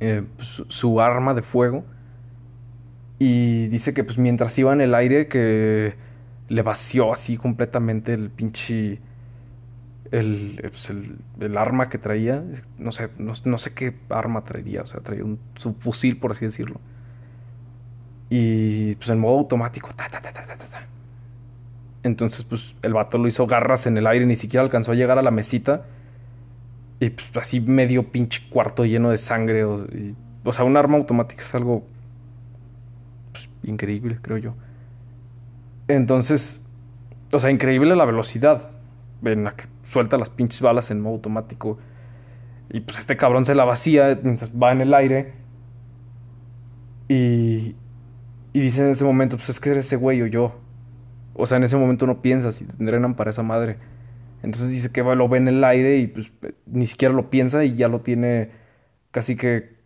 eh, 0.00 0.24
su, 0.40 1.00
arma 1.00 1.34
de 1.34 1.42
fuego. 1.42 1.84
Y 3.18 3.68
dice 3.68 3.94
que 3.94 4.04
pues 4.04 4.18
mientras 4.18 4.58
iba 4.58 4.72
en 4.72 4.80
el 4.80 4.94
aire 4.94 5.28
que 5.28 5.94
le 6.48 6.62
vació 6.62 7.12
así 7.12 7.36
completamente 7.36 8.14
el 8.14 8.30
pinche... 8.30 9.00
El, 10.12 10.60
pues, 10.70 10.90
el, 10.90 11.56
arma 11.58 11.88
que 11.88 11.98
traía. 11.98 12.44
No 12.78 12.92
sé, 12.92 13.08
no, 13.18 13.58
sé 13.58 13.74
qué 13.74 13.94
arma 14.08 14.44
traería. 14.44 14.82
O 14.82 14.86
sea, 14.86 15.00
traía 15.00 15.24
un 15.24 15.40
subfusil, 15.56 16.18
por 16.18 16.32
así 16.32 16.44
decirlo. 16.44 16.80
Y 18.30 18.94
pues 18.96 19.10
en 19.10 19.18
modo 19.18 19.38
automático. 19.38 19.88
Entonces, 22.04 22.44
pues 22.44 22.76
el 22.82 22.92
vato 22.92 23.18
lo 23.18 23.26
hizo 23.26 23.46
garras 23.48 23.86
en 23.86 23.96
el 23.96 24.06
aire, 24.06 24.26
ni 24.26 24.36
siquiera 24.36 24.62
alcanzó 24.62 24.92
a 24.92 24.94
llegar 24.94 25.18
a 25.18 25.22
la 25.22 25.32
mesita. 25.32 25.86
Y 27.00 27.10
pues 27.10 27.36
así 27.36 27.60
medio 27.60 28.12
pinche 28.12 28.42
cuarto 28.48 28.84
lleno 28.84 29.10
de 29.10 29.18
sangre. 29.18 29.64
O, 29.64 29.86
o 30.44 30.52
sea, 30.52 30.64
un 30.64 30.76
arma 30.76 30.98
automática 30.98 31.42
es 31.42 31.52
algo 31.54 31.84
increíble, 33.66 34.18
creo 34.22 34.38
yo. 34.38 34.54
Entonces, 35.88 36.64
o 37.32 37.38
sea, 37.38 37.50
increíble 37.50 37.94
la 37.96 38.04
velocidad 38.04 38.70
en 39.24 39.44
la 39.44 39.52
que 39.54 39.64
suelta 39.84 40.18
las 40.18 40.30
pinches 40.30 40.60
balas 40.60 40.90
en 40.90 41.00
modo 41.00 41.14
automático. 41.14 41.78
Y 42.70 42.80
pues 42.80 42.98
este 42.98 43.16
cabrón 43.16 43.46
se 43.46 43.54
la 43.54 43.64
vacía 43.64 44.18
mientras 44.22 44.50
va 44.50 44.72
en 44.72 44.80
el 44.80 44.94
aire. 44.94 45.34
Y, 47.08 47.76
y 48.52 48.60
dice 48.60 48.82
en 48.82 48.90
ese 48.90 49.04
momento, 49.04 49.36
pues 49.36 49.48
es 49.48 49.60
que 49.60 49.70
eres 49.70 49.86
ese 49.86 49.96
güey 49.96 50.22
o 50.22 50.26
yo. 50.26 50.58
O 51.34 51.46
sea, 51.46 51.58
en 51.58 51.64
ese 51.64 51.76
momento 51.76 52.06
no 52.06 52.22
piensas 52.22 52.60
y 52.60 52.64
te 52.64 52.72
entrenan 52.78 53.14
para 53.14 53.30
esa 53.30 53.42
madre. 53.42 53.76
Entonces 54.42 54.70
dice 54.70 54.90
que 54.90 55.02
lo 55.02 55.28
ve 55.28 55.38
en 55.38 55.48
el 55.48 55.62
aire 55.64 55.98
y 55.98 56.06
pues 56.06 56.30
ni 56.66 56.86
siquiera 56.86 57.14
lo 57.14 57.30
piensa 57.30 57.64
y 57.64 57.74
ya 57.74 57.88
lo 57.88 58.00
tiene 58.00 58.50
casi 59.10 59.36
que 59.36 59.76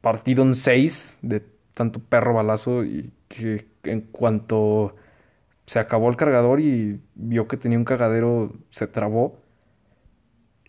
partido 0.00 0.42
en 0.42 0.54
seis 0.54 1.18
de 1.22 1.42
tanto 1.74 2.00
perro 2.00 2.34
balazo 2.34 2.84
y 2.84 3.12
que 3.28 3.66
en 3.84 4.02
cuanto 4.02 4.96
se 5.66 5.78
acabó 5.78 6.10
el 6.10 6.16
cargador 6.16 6.60
y 6.60 7.00
vio 7.14 7.48
que 7.48 7.56
tenía 7.56 7.78
un 7.78 7.84
cagadero, 7.84 8.52
se 8.70 8.86
trabó. 8.86 9.36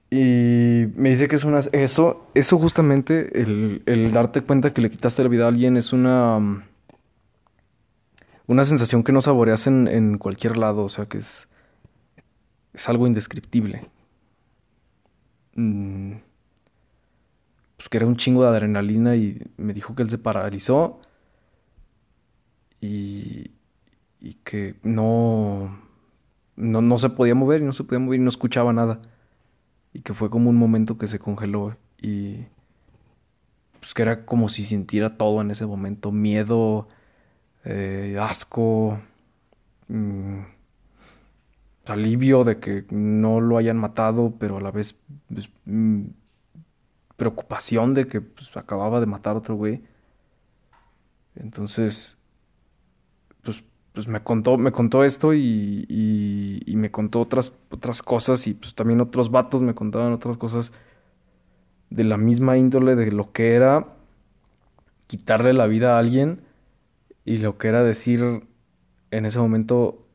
Y 0.09 0.85
me 0.95 1.09
dice 1.09 1.27
que 1.27 1.35
es 1.35 1.43
una... 1.43 1.59
Eso, 1.71 2.27
eso 2.35 2.57
justamente, 2.57 3.41
el, 3.41 3.83
el 3.85 4.11
darte 4.11 4.41
cuenta 4.41 4.73
que 4.73 4.81
le 4.81 4.89
quitaste 4.89 5.23
la 5.23 5.29
vida 5.29 5.45
a 5.45 5.49
alguien 5.49 5.77
es 5.77 5.93
una 5.93 6.63
una 8.47 8.65
sensación 8.65 9.03
que 9.03 9.11
no 9.11 9.21
saboreas 9.21 9.67
en, 9.67 9.87
en 9.87 10.17
cualquier 10.17 10.57
lado, 10.57 10.83
o 10.83 10.89
sea 10.89 11.05
que 11.05 11.17
es, 11.17 11.47
es 12.73 12.89
algo 12.89 13.07
indescriptible. 13.07 13.89
Mm, 15.55 16.13
pues 17.77 17.89
que 17.89 17.97
era 17.97 18.05
un 18.05 18.15
chingo 18.15 18.43
de 18.43 18.49
adrenalina 18.49 19.15
y 19.15 19.41
me 19.57 19.73
dijo 19.73 19.95
que 19.95 20.03
él 20.03 20.09
se 20.09 20.17
paralizó 20.17 20.99
y, 22.81 23.51
y 24.21 24.33
que 24.43 24.75
no, 24.83 25.77
no, 26.55 26.81
no 26.81 26.97
se 26.97 27.09
podía 27.09 27.35
mover 27.35 27.61
y 27.61 27.65
no 27.65 27.73
se 27.73 27.83
podía 27.83 27.99
mover 27.99 28.19
y 28.19 28.23
no 28.23 28.29
escuchaba 28.29 28.73
nada. 28.73 29.01
Y 29.93 30.01
que 30.01 30.13
fue 30.13 30.29
como 30.29 30.49
un 30.49 30.57
momento 30.57 30.97
que 30.97 31.07
se 31.07 31.19
congeló 31.19 31.75
y 32.01 32.45
pues 33.79 33.93
que 33.93 34.01
era 34.01 34.25
como 34.25 34.49
si 34.49 34.63
sintiera 34.63 35.09
todo 35.17 35.41
en 35.41 35.51
ese 35.51 35.65
momento, 35.65 36.11
miedo, 36.11 36.87
eh, 37.65 38.17
asco, 38.19 38.99
mm, 39.87 40.39
alivio 41.85 42.43
de 42.43 42.59
que 42.59 42.85
no 42.89 43.41
lo 43.41 43.57
hayan 43.57 43.77
matado, 43.77 44.33
pero 44.39 44.57
a 44.57 44.61
la 44.61 44.71
vez 44.71 44.95
pues, 45.31 45.49
mm, 45.65 46.05
preocupación 47.17 47.93
de 47.93 48.07
que 48.07 48.21
pues, 48.21 48.55
acababa 48.57 48.99
de 48.99 49.05
matar 49.05 49.35
a 49.35 49.39
otro 49.39 49.55
güey. 49.55 49.83
Entonces, 51.35 52.17
pues, 53.43 53.63
pues 53.93 54.07
me 54.07 54.21
contó, 54.23 54.57
me 54.57 54.71
contó 54.71 55.03
esto 55.03 55.33
y, 55.33 55.85
y, 55.87 56.75
me 56.75 56.91
contó 56.91 57.21
otras, 57.21 57.53
otras 57.69 58.01
cosas 58.01 58.47
y 58.47 58.53
pues 58.53 58.75
también 58.75 59.01
otros 59.01 59.31
vatos 59.31 59.61
me 59.61 59.75
contaban 59.75 60.11
otras 60.11 60.37
cosas 60.37 60.73
de 61.89 62.03
la 62.03 62.17
misma 62.17 62.57
índole 62.57 62.95
de 62.95 63.11
lo 63.11 63.31
que 63.31 63.55
era 63.55 63.95
quitarle 65.07 65.53
la 65.53 65.67
vida 65.67 65.95
a 65.95 65.99
alguien 65.99 66.41
y 67.23 67.37
lo 67.37 67.57
que 67.57 67.67
era 67.69 67.83
decir 67.83 68.47
en 69.11 69.25
ese 69.25 69.39
momento, 69.39 70.07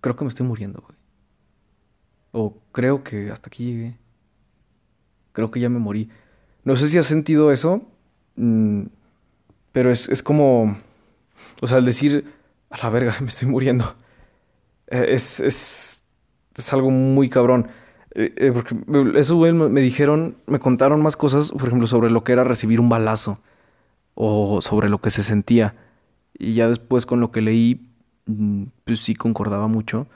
creo 0.00 0.16
que 0.16 0.24
me 0.24 0.28
estoy 0.28 0.46
muriendo, 0.46 0.82
güey. 0.82 0.98
O 2.32 2.60
creo 2.72 3.04
que 3.04 3.30
hasta 3.30 3.48
aquí 3.48 3.64
llegué. 3.64 3.98
Creo 5.38 5.52
que 5.52 5.60
ya 5.60 5.68
me 5.68 5.78
morí. 5.78 6.10
No 6.64 6.74
sé 6.74 6.88
si 6.88 6.98
has 6.98 7.06
sentido 7.06 7.52
eso, 7.52 7.82
mm, 8.34 8.86
pero 9.70 9.92
es, 9.92 10.08
es 10.08 10.20
como, 10.20 10.76
o 11.62 11.66
sea, 11.68 11.76
al 11.76 11.84
decir, 11.84 12.24
a 12.70 12.78
la 12.78 12.90
verga, 12.90 13.14
me 13.20 13.28
estoy 13.28 13.46
muriendo, 13.46 13.94
eh, 14.88 15.06
es, 15.10 15.38
es, 15.38 16.02
es 16.56 16.72
algo 16.72 16.90
muy 16.90 17.30
cabrón. 17.30 17.68
Eh, 18.16 18.34
eh, 18.36 18.50
porque 18.52 18.74
eso, 19.14 19.38
me 19.38 19.80
dijeron, 19.80 20.38
me 20.48 20.58
contaron 20.58 21.02
más 21.02 21.16
cosas, 21.16 21.52
por 21.52 21.68
ejemplo, 21.68 21.86
sobre 21.86 22.10
lo 22.10 22.24
que 22.24 22.32
era 22.32 22.42
recibir 22.42 22.80
un 22.80 22.88
balazo 22.88 23.38
o 24.16 24.60
sobre 24.60 24.88
lo 24.88 25.00
que 25.00 25.12
se 25.12 25.22
sentía. 25.22 25.76
Y 26.36 26.54
ya 26.54 26.66
después 26.68 27.06
con 27.06 27.20
lo 27.20 27.30
que 27.30 27.42
leí, 27.42 27.86
mm, 28.26 28.64
pues 28.84 28.98
sí 29.04 29.14
concordaba 29.14 29.68
mucho, 29.68 30.08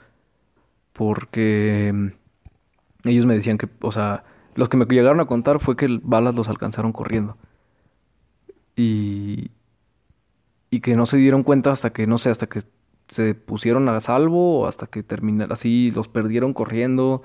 porque 0.91 1.93
mm, 1.93 3.07
ellos 3.07 3.25
me 3.25 3.35
decían 3.35 3.57
que, 3.57 3.69
o 3.79 3.93
sea, 3.93 4.25
los 4.55 4.69
que 4.69 4.77
me 4.77 4.85
llegaron 4.85 5.19
a 5.19 5.25
contar 5.25 5.59
fue 5.59 5.75
que 5.75 5.99
balas 6.03 6.35
los 6.35 6.49
alcanzaron 6.49 6.93
corriendo. 6.93 7.37
Y, 8.75 9.51
y 10.69 10.79
que 10.81 10.95
no 10.95 11.05
se 11.05 11.17
dieron 11.17 11.43
cuenta 11.43 11.71
hasta 11.71 11.93
que, 11.93 12.07
no 12.07 12.17
sé, 12.17 12.29
hasta 12.29 12.47
que 12.47 12.61
se 13.09 13.35
pusieron 13.35 13.87
a 13.89 13.99
salvo 13.99 14.61
o 14.61 14.67
hasta 14.67 14.87
que 14.87 15.03
terminaron 15.03 15.53
así, 15.53 15.91
los 15.91 16.07
perdieron 16.07 16.53
corriendo 16.53 17.23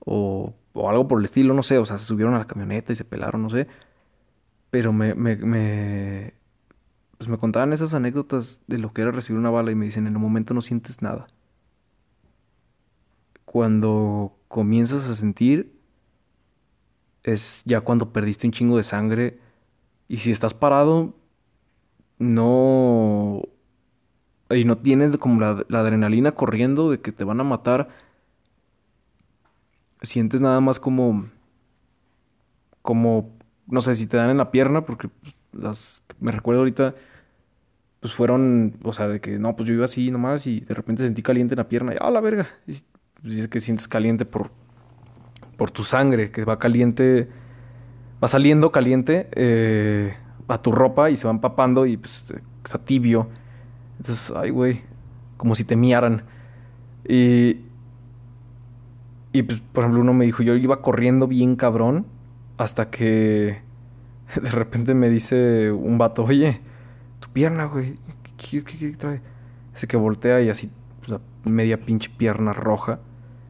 o, 0.00 0.54
o 0.74 0.90
algo 0.90 1.08
por 1.08 1.18
el 1.20 1.24
estilo, 1.24 1.54
no 1.54 1.62
sé, 1.62 1.78
o 1.78 1.86
sea, 1.86 1.98
se 1.98 2.06
subieron 2.06 2.34
a 2.34 2.38
la 2.38 2.46
camioneta 2.46 2.92
y 2.92 2.96
se 2.96 3.04
pelaron, 3.04 3.42
no 3.42 3.50
sé. 3.50 3.68
Pero 4.70 4.92
me, 4.92 5.14
me, 5.14 5.36
me, 5.36 6.34
pues 7.18 7.28
me 7.28 7.38
contaban 7.38 7.72
esas 7.72 7.94
anécdotas 7.94 8.60
de 8.66 8.78
lo 8.78 8.92
que 8.92 9.02
era 9.02 9.12
recibir 9.12 9.38
una 9.38 9.50
bala 9.50 9.70
y 9.70 9.74
me 9.74 9.86
dicen, 9.86 10.06
en 10.06 10.14
el 10.14 10.18
momento 10.18 10.54
no 10.54 10.62
sientes 10.62 11.02
nada. 11.02 11.26
Cuando 13.44 14.36
comienzas 14.48 15.08
a 15.08 15.14
sentir, 15.14 15.72
es 17.24 17.62
ya 17.64 17.80
cuando 17.80 18.12
perdiste 18.12 18.46
un 18.46 18.52
chingo 18.52 18.76
de 18.76 18.82
sangre. 18.82 19.38
Y 20.08 20.18
si 20.18 20.30
estás 20.30 20.54
parado, 20.54 21.14
no... 22.18 23.42
Y 24.50 24.64
no 24.64 24.78
tienes 24.78 25.16
como 25.16 25.40
la, 25.40 25.64
adrenalina 25.78 26.32
corriendo 26.32 26.90
de 26.90 27.00
que 27.00 27.12
te 27.12 27.24
van 27.24 27.40
a 27.40 27.44
matar. 27.44 27.88
Sientes 30.02 30.40
nada 30.40 30.60
más 30.60 30.78
como... 30.78 31.28
Como 32.82 33.34
no 33.66 33.80
sé 33.80 33.94
si 33.94 34.06
te 34.06 34.18
dan 34.18 34.28
en 34.28 34.36
la 34.36 34.50
pierna, 34.50 34.84
porque 34.84 35.08
las, 35.52 36.02
me 36.20 36.32
recuerdo 36.32 36.60
ahorita, 36.60 36.94
pues 38.00 38.12
fueron, 38.12 38.76
o 38.82 38.92
sea, 38.92 39.08
de 39.08 39.22
que 39.22 39.38
no, 39.38 39.56
pues 39.56 39.66
yo 39.66 39.74
iba 39.74 39.86
así 39.86 40.10
nomás 40.10 40.46
y 40.46 40.60
de 40.60 40.74
repente 40.74 41.02
sentí 41.02 41.22
caliente 41.22 41.54
en 41.54 41.58
la 41.58 41.68
pierna 41.68 41.94
y, 41.94 41.96
ah, 41.98 42.10
la 42.10 42.20
verga. 42.20 42.48
Y 42.66 42.76
dice 43.22 43.48
que 43.48 43.60
sientes 43.60 43.88
caliente 43.88 44.26
por, 44.26 44.50
por 45.56 45.70
tu 45.70 45.84
sangre, 45.84 46.30
que 46.30 46.44
va 46.44 46.58
caliente, 46.58 47.28
va 48.22 48.28
saliendo 48.28 48.70
caliente 48.72 49.28
eh, 49.32 50.14
a 50.48 50.58
tu 50.58 50.72
ropa 50.72 51.10
y 51.10 51.16
se 51.16 51.26
va 51.26 51.32
empapando 51.32 51.86
y 51.86 51.96
pues 51.96 52.32
está 52.64 52.78
tibio. 52.78 53.28
Entonces, 53.98 54.32
ay, 54.36 54.50
güey, 54.50 54.82
como 55.36 55.54
si 55.54 55.64
te 55.64 55.76
miaran. 55.76 56.22
Y, 57.06 57.60
y 59.32 59.42
pues, 59.42 59.60
por 59.72 59.84
ejemplo, 59.84 60.00
uno 60.00 60.12
me 60.12 60.24
dijo, 60.24 60.42
yo 60.42 60.54
iba 60.54 60.80
corriendo 60.80 61.26
bien 61.26 61.56
cabrón 61.56 62.06
hasta 62.56 62.90
que 62.90 63.58
de 64.42 64.50
repente 64.50 64.94
me 64.94 65.10
dice 65.10 65.72
un 65.72 65.98
vato, 65.98 66.24
oye, 66.24 66.60
tu 67.20 67.28
pierna, 67.28 67.66
güey, 67.66 67.98
¿qué, 68.36 68.62
trae? 68.96 69.20
Así 69.74 69.86
que 69.86 69.96
voltea 69.96 70.40
y 70.40 70.50
así, 70.50 70.70
media 71.44 71.80
pinche 71.80 72.10
pierna 72.16 72.52
roja. 72.52 73.00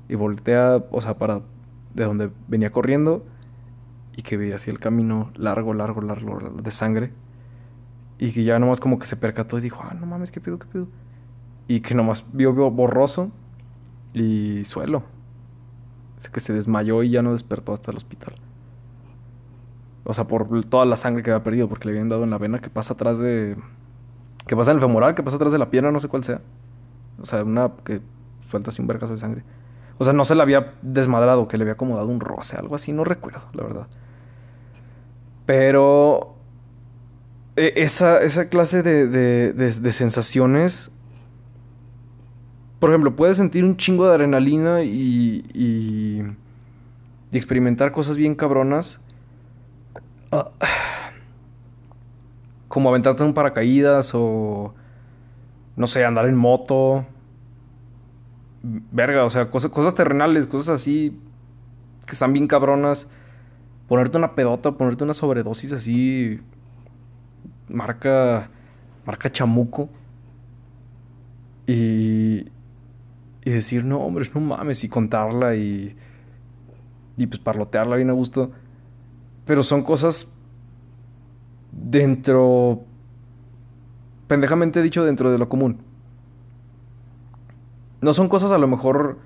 Y 0.08 0.16
voltea, 0.16 0.84
o 0.90 1.00
sea, 1.00 1.14
para 1.14 1.40
de 1.94 2.04
donde 2.04 2.30
venía 2.48 2.70
corriendo. 2.70 3.24
Y 4.16 4.22
que 4.22 4.36
veía 4.36 4.56
así 4.56 4.70
el 4.70 4.78
camino 4.78 5.30
largo, 5.34 5.74
largo, 5.74 6.00
largo, 6.00 6.38
de 6.62 6.70
sangre. 6.70 7.12
Y 8.18 8.32
que 8.32 8.44
ya 8.44 8.58
nomás 8.58 8.80
como 8.80 8.98
que 8.98 9.06
se 9.06 9.16
percató 9.16 9.58
y 9.58 9.60
dijo, 9.60 9.82
ah, 9.82 9.94
no 9.94 10.06
mames, 10.06 10.30
qué 10.30 10.40
pedo, 10.40 10.58
qué 10.58 10.66
pedo. 10.66 10.88
Y 11.66 11.80
que 11.80 11.94
nomás 11.94 12.24
vio, 12.32 12.52
vio 12.52 12.70
borroso 12.70 13.30
y 14.12 14.64
suelo. 14.64 15.02
Así 16.18 16.28
que 16.30 16.40
se 16.40 16.52
desmayó 16.52 17.02
y 17.02 17.10
ya 17.10 17.22
no 17.22 17.32
despertó 17.32 17.72
hasta 17.72 17.90
el 17.90 17.96
hospital. 17.96 18.34
O 20.04 20.12
sea, 20.14 20.24
por 20.26 20.64
toda 20.66 20.84
la 20.84 20.96
sangre 20.96 21.22
que 21.22 21.30
había 21.30 21.42
perdido, 21.42 21.68
porque 21.68 21.86
le 21.86 21.92
habían 21.92 22.08
dado 22.08 22.24
en 22.24 22.30
la 22.30 22.38
vena 22.38 22.60
que 22.60 22.70
pasa 22.70 22.94
atrás 22.94 23.18
de. 23.18 23.56
que 24.46 24.54
pasa 24.54 24.70
en 24.70 24.76
el 24.76 24.82
femoral, 24.82 25.14
que 25.14 25.22
pasa 25.22 25.36
atrás 25.36 25.52
de 25.52 25.58
la 25.58 25.70
pierna, 25.70 25.90
no 25.90 26.00
sé 26.00 26.08
cuál 26.08 26.24
sea. 26.24 26.40
O 27.20 27.26
sea, 27.26 27.42
una 27.42 27.72
que 27.84 28.00
suelta 28.50 28.70
así 28.70 28.82
un 28.82 28.86
vergazo 28.86 29.14
de 29.14 29.18
sangre. 29.18 29.42
O 29.98 30.04
sea, 30.04 30.12
no 30.12 30.24
se 30.24 30.34
le 30.34 30.42
había 30.42 30.74
desmadrado, 30.82 31.46
que 31.48 31.56
le 31.56 31.62
había 31.62 31.74
acomodado 31.74 32.08
un 32.08 32.20
roce, 32.20 32.56
algo 32.56 32.74
así, 32.74 32.92
no 32.92 33.04
recuerdo, 33.04 33.42
la 33.52 33.62
verdad. 33.62 33.86
Pero. 35.46 36.34
E, 37.56 37.74
esa, 37.76 38.20
esa 38.22 38.48
clase 38.48 38.82
de, 38.82 39.06
de, 39.06 39.52
de 39.52 39.92
sensaciones. 39.92 40.90
Por 42.80 42.90
ejemplo, 42.90 43.16
puedes 43.16 43.36
sentir 43.36 43.64
un 43.64 43.76
chingo 43.76 44.06
de 44.06 44.14
adrenalina 44.14 44.82
y, 44.82 45.44
y, 45.54 46.22
y 47.30 47.36
experimentar 47.36 47.92
cosas 47.92 48.16
bien 48.16 48.34
cabronas 48.34 49.00
como 52.68 52.88
aventarte 52.88 53.24
en 53.24 53.34
paracaídas 53.34 54.12
o 54.14 54.74
no 55.76 55.86
sé, 55.86 56.04
andar 56.04 56.26
en 56.26 56.36
moto. 56.36 57.06
Verga, 58.66 59.24
o 59.24 59.30
sea, 59.30 59.50
cosas, 59.50 59.94
terrenales, 59.94 60.46
cosas 60.46 60.80
así 60.80 61.20
que 62.06 62.12
están 62.12 62.32
bien 62.32 62.46
cabronas. 62.46 63.06
Ponerte 63.88 64.16
una 64.16 64.34
pedota, 64.34 64.72
ponerte 64.72 65.04
una 65.04 65.12
sobredosis 65.12 65.72
así. 65.72 66.40
Marca. 67.68 68.48
Marca 69.04 69.30
chamuco. 69.30 69.90
Y. 71.66 72.46
Y 73.46 73.50
decir, 73.50 73.84
no, 73.84 73.98
hombre, 73.98 74.30
no 74.34 74.40
mames. 74.40 74.82
Y 74.82 74.88
contarla 74.88 75.54
y. 75.56 75.94
Y 77.18 77.26
pues 77.26 77.40
parlotearla 77.40 77.96
bien 77.96 78.08
a 78.08 78.14
gusto. 78.14 78.50
Pero 79.44 79.62
son 79.62 79.82
cosas 79.82 80.32
dentro, 81.70 82.82
pendejamente 84.26 84.80
dicho, 84.80 85.04
dentro 85.04 85.30
de 85.30 85.36
lo 85.36 85.50
común. 85.50 85.80
No 88.04 88.12
son 88.12 88.28
cosas 88.28 88.52
a 88.52 88.58
lo 88.58 88.68
mejor 88.68 89.16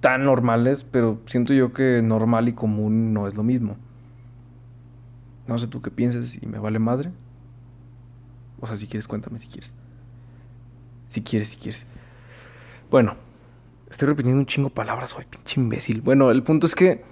tan 0.00 0.24
normales, 0.24 0.82
pero 0.82 1.20
siento 1.26 1.52
yo 1.52 1.74
que 1.74 2.00
normal 2.02 2.48
y 2.48 2.54
común 2.54 3.12
no 3.12 3.28
es 3.28 3.34
lo 3.34 3.42
mismo. 3.42 3.76
No 5.46 5.58
sé 5.58 5.66
tú 5.66 5.82
qué 5.82 5.90
pienses 5.90 6.42
y 6.42 6.46
me 6.46 6.58
vale 6.58 6.78
madre. 6.78 7.12
O 8.62 8.66
sea, 8.66 8.78
si 8.78 8.86
quieres, 8.86 9.06
cuéntame 9.06 9.38
si 9.38 9.48
quieres. 9.48 9.74
Si 11.08 11.20
quieres, 11.20 11.48
si 11.50 11.58
quieres. 11.58 11.86
Bueno, 12.90 13.16
estoy 13.90 14.08
repitiendo 14.08 14.40
un 14.40 14.46
chingo 14.46 14.70
palabras 14.70 15.14
hoy, 15.14 15.26
pinche 15.28 15.60
imbécil. 15.60 16.00
Bueno, 16.00 16.30
el 16.30 16.42
punto 16.42 16.64
es 16.64 16.74
que 16.74 17.04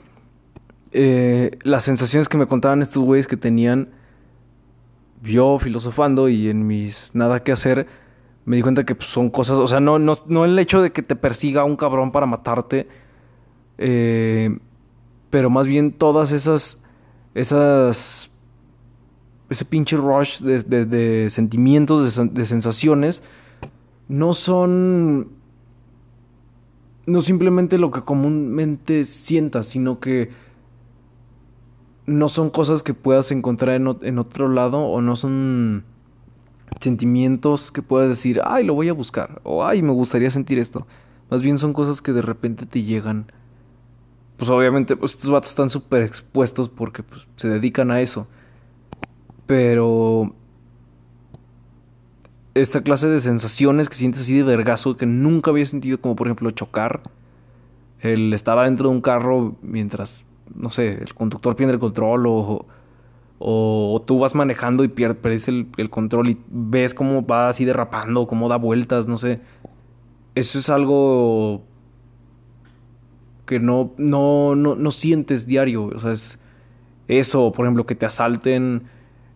eh, 0.93 1.59
las 1.62 1.83
sensaciones 1.83 2.27
que 2.27 2.38
me 2.38 2.47
contaban 2.47 2.81
estos 2.81 3.05
güeyes 3.05 3.27
que 3.27 3.37
tenían 3.37 3.90
yo 5.23 5.59
filosofando 5.59 6.31
y 6.31 6.49
en 6.49 6.67
mis 6.67 7.14
nada 7.14 7.43
que 7.43 7.53
hacer, 7.53 7.87
me 8.44 8.57
di 8.57 8.62
cuenta 8.62 8.85
que 8.85 8.94
pues, 8.94 9.09
son 9.09 9.30
cosas, 9.30 9.59
o 9.59 9.68
sea, 9.68 9.80
no, 9.80 9.98
no, 9.98 10.12
no, 10.26 10.44
el 10.44 10.59
hecho 10.59 10.83
de 10.83 10.92
que 10.92 11.02
te 11.02 11.16
persiga 11.16 11.64
un 11.64 11.76
cabrón 11.76 12.12
para 12.12 12.26
matarte, 12.26 12.88
eh, 13.78 14.59
pero 15.30 15.50
más 15.50 15.66
bien 15.66 15.92
todas 15.92 16.33
esas, 16.33 16.78
esas 17.35 18.30
ese 19.48 19.64
pinche 19.64 19.96
rush 19.96 20.40
de, 20.40 21.28
sentimientos, 21.30 22.16
de, 22.16 22.46
sensaciones, 22.46 23.22
no 24.09 24.35
son... 24.35 25.28
No 27.07 27.20
simplemente 27.20 27.76
lo 27.76 27.90
que 27.90 28.00
comúnmente 28.00 29.04
sientas, 29.04 29.66
sino 29.66 30.00
que 30.00 30.30
no 32.07 32.30
son 32.30 32.48
cosas 32.48 32.83
que 32.83 32.94
puedas 32.94 33.30
encontrar 33.30 33.76
en, 33.76 33.98
en 34.00 34.18
otro 34.18 34.48
lado 34.48 34.78
o 34.78 35.02
no 35.02 35.14
son 35.14 35.85
sentimientos 36.81 37.70
que 37.72 37.83
puedas 37.83 38.09
decir, 38.09 38.40
ay, 38.44 38.64
lo 38.64 38.74
voy 38.74 38.88
a 38.88 38.92
buscar, 38.92 39.40
o 39.44 39.64
ay, 39.64 39.83
me 39.83 39.92
gustaría 39.92 40.31
sentir 40.31 40.59
esto. 40.59 40.87
Más 41.31 41.42
bien 41.42 41.59
son 41.59 41.72
cosas 41.72 42.03
que 42.03 42.12
de 42.12 42.22
repente 42.22 42.66
te 42.66 42.83
llegan. 42.83 43.27
Pues 44.37 44.50
obviamente, 44.50 44.96
pues 44.96 45.12
estos 45.12 45.31
vatos 45.31 45.50
están 45.50 45.70
súper 45.70 46.03
expuestos 46.03 46.68
porque 46.68 47.03
pues, 47.03 47.27
se 47.37 47.48
dedican 47.48 47.90
a 47.90 48.00
eso. 48.00 48.27
Pero 49.46 50.35
esta 52.55 52.83
clase 52.83 53.09
de 53.09 53.20
sensaciones 53.20 53.88
que 53.88 53.96
sientes 53.96 54.22
así 54.22 54.37
de 54.37 54.42
vergazo 54.42 54.96
que 54.96 55.07
nunca 55.07 55.50
había 55.50 55.66
sentido, 55.66 56.00
como 56.00 56.16
por 56.16 56.29
ejemplo 56.29 56.50
chocar, 56.53 57.03
el 58.00 58.33
estar 58.33 58.59
adentro 58.59 58.88
de 58.88 58.94
un 58.94 59.00
carro 59.00 59.57
mientras, 59.62 60.24
no 60.55 60.70
sé, 60.70 61.03
el 61.03 61.14
conductor 61.14 61.57
pierde 61.57 61.74
el 61.74 61.79
control 61.81 62.27
o, 62.27 62.66
o, 63.38 64.03
tú 64.07 64.18
vas 64.18 64.35
manejando 64.35 64.85
y 64.85 64.88
pierdes 64.88 65.49
el, 65.49 65.66
control 65.90 66.31
y 66.31 66.40
ves 66.49 66.94
cómo 66.94 67.27
va 67.27 67.49
así 67.49 67.64
derrapando, 67.64 68.27
cómo 68.27 68.49
da 68.49 68.57
vueltas, 68.57 69.07
no 69.07 69.18
sé. 69.18 69.40
Eso 70.35 70.59
es 70.59 70.70
algo 70.70 71.62
que 73.47 73.61
no, 73.61 73.92
no, 73.99 74.55
no, 74.57 74.75
no 74.75 74.90
sientes 74.90 75.47
diario. 75.47 75.87
O 75.87 75.99
sea, 75.99 76.12
es 76.12 76.38
eso, 77.09 77.53
por 77.53 77.66
ejemplo, 77.66 77.87
que 77.87 77.94
te 77.94 78.07
asalten 78.07 78.85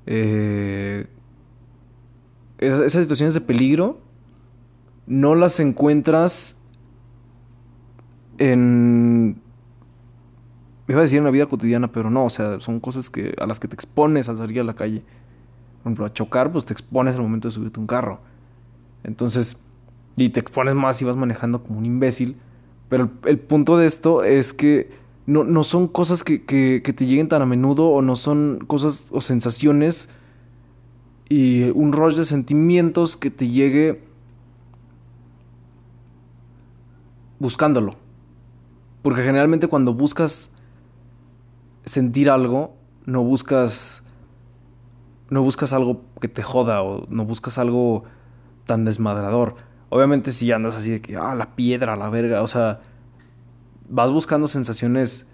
eh, 0.07 1.07
esas, 2.59 2.93
situaciones 2.93 3.35
de 3.35 3.41
peligro 3.41 4.01
no 5.07 5.35
las 5.35 5.61
encuentras 5.61 6.57
en 8.39 9.41
iba 10.89 11.01
a 11.01 11.03
decir 11.03 11.19
en 11.19 11.25
la 11.25 11.31
vida 11.31 11.47
cotidiana, 11.47 11.93
pero 11.93 12.11
no, 12.11 12.25
o 12.25 12.31
sea, 12.31 12.61
son 12.61 12.81
cosas 12.81 13.11
que 13.11 13.35
a 13.39 13.47
las 13.47 13.61
que 13.61 13.69
te 13.69 13.75
expones 13.75 14.29
al 14.29 14.39
salir 14.39 14.61
a 14.61 14.65
la 14.65 14.75
calle. 14.75 15.03
Por 15.83 15.91
ejemplo, 15.91 16.07
a 16.07 16.13
chocar, 16.13 16.51
pues 16.51 16.65
te 16.65 16.73
expones 16.73 17.15
al 17.15 17.23
momento 17.23 17.49
de 17.49 17.53
subirte 17.53 17.79
un 17.79 17.87
carro. 17.87 18.21
Entonces, 19.05 19.57
y 20.17 20.31
te 20.31 20.41
expones 20.41 20.75
más 20.75 20.97
si 20.97 21.05
vas 21.05 21.17
manejando 21.17 21.63
como 21.63 21.79
un 21.79 21.87
imbécil. 21.87 22.37
Pero 22.89 23.11
el 23.25 23.39
punto 23.39 23.77
de 23.77 23.87
esto 23.87 24.25
es 24.25 24.53
que 24.53 24.91
no, 25.27 25.45
no 25.45 25.63
son 25.63 25.89
cosas 25.89 26.25
que, 26.25 26.45
que, 26.45 26.81
te 26.81 27.07
lleguen 27.07 27.29
tan 27.29 27.43
a 27.43 27.47
menudo 27.47 27.89
o 27.89 28.01
no 28.01 28.17
son 28.17 28.65
cosas 28.67 29.09
o 29.11 29.21
sensaciones 29.21 30.09
y 31.29 31.69
un 31.71 31.93
rush 31.93 32.15
de 32.15 32.25
sentimientos 32.25 33.17
que 33.19 33.31
te 33.31 33.49
llegue 33.49 34.01
buscándolo. 37.39 37.97
Porque 39.03 39.23
generalmente 39.23 39.69
cuando 39.69 39.93
buscas 39.93 40.51
sentir 41.89 42.31
algo, 42.31 42.77
no 43.07 43.23
buscas 43.23 44.03
no 45.31 45.43
buscas 45.43 45.73
algo 45.73 46.03
que 46.21 46.29
te 46.29 46.43
joda 46.43 46.83
o 46.83 47.07
no 47.11 47.25
buscas 47.25 47.59
algo 47.59 48.05
tan 48.65 48.85
desmadrador. 48.85 49.57
Obviamente 49.91 50.33
si 50.33 50.51
andas 50.53 50.77
así 50.77 50.91
de 50.91 51.01
que 51.01 51.17
ah 51.17 51.35
la 51.35 51.55
piedra, 51.55 51.97
la 51.97 52.09
verga, 52.09 52.43
o 52.43 52.49
sea, 52.49 52.81
vas 53.89 54.11
buscando 54.11 54.47
sensaciones 54.47 55.27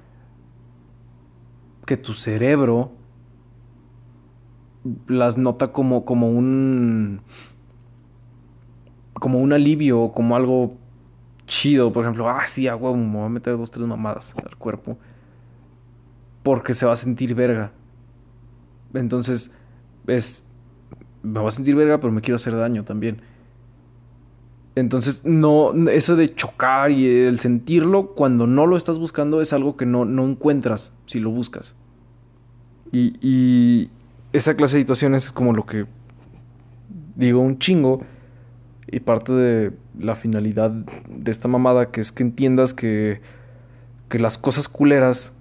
que 1.87 1.97
tu 1.97 2.15
cerebro 2.15 2.93
las 5.07 5.37
nota 5.39 5.73
como, 5.73 6.05
como 6.05 6.29
un. 6.31 7.21
como 9.15 9.39
un 9.39 9.53
alivio, 9.53 10.13
como 10.13 10.37
algo 10.37 10.77
chido. 11.47 11.93
Por 11.93 12.05
ejemplo, 12.05 12.29
ah, 12.29 12.47
sí, 12.47 12.69
a 12.69 12.77
me 12.77 12.81
voy 12.81 13.27
a 13.27 13.29
meter 13.29 13.57
dos, 13.57 13.71
tres 13.71 13.87
mamadas 13.87 14.35
al 14.37 14.57
cuerpo. 14.57 14.99
Porque 16.45 16.75
se 16.75 16.87
va 16.87 16.93
a 16.93 16.97
sentir 16.97 17.35
verga. 17.35 17.73
Entonces, 18.95 19.51
es. 20.07 20.45
Me 21.25 21.41
va 21.41 21.49
a 21.49 21.51
sentir 21.51 21.75
verga, 21.75 21.99
pero 21.99 22.13
me 22.13 22.21
quiero 22.21 22.37
hacer 22.37 22.55
daño 22.55 22.85
también. 22.85 23.21
Entonces, 24.77 25.23
no, 25.25 25.73
eso 25.89 26.15
de 26.15 26.33
chocar 26.33 26.93
y 26.93 27.09
el 27.09 27.41
sentirlo 27.41 28.15
cuando 28.15 28.47
no 28.47 28.67
lo 28.67 28.77
estás 28.77 28.99
buscando 28.99 29.41
es 29.41 29.53
algo 29.53 29.77
que 29.77 29.87
no, 29.87 30.05
no 30.05 30.25
encuentras 30.25 30.93
si 31.07 31.19
lo 31.19 31.31
buscas. 31.31 31.75
Y, 32.93 33.17
y 33.21 33.91
esa 34.33 34.55
clase 34.55 34.77
de 34.77 34.83
situaciones 34.83 35.27
es 35.27 35.33
como 35.33 35.53
lo 35.53 35.65
que 35.65 35.87
digo 37.17 37.41
un 37.41 37.59
chingo 37.59 38.03
y 38.91 39.01
parte 39.01 39.33
de 39.33 39.73
la 39.99 40.17
finalidad 40.17 40.71
de 40.71 41.31
esta 41.31 41.49
mamada 41.49 41.91
que 41.91 42.01
es 42.01 42.13
que 42.13 42.23
entiendas 42.23 42.75
que, 42.75 43.21
que 44.09 44.19
las 44.19 44.39
cosas 44.39 44.69
culeras 44.69 45.33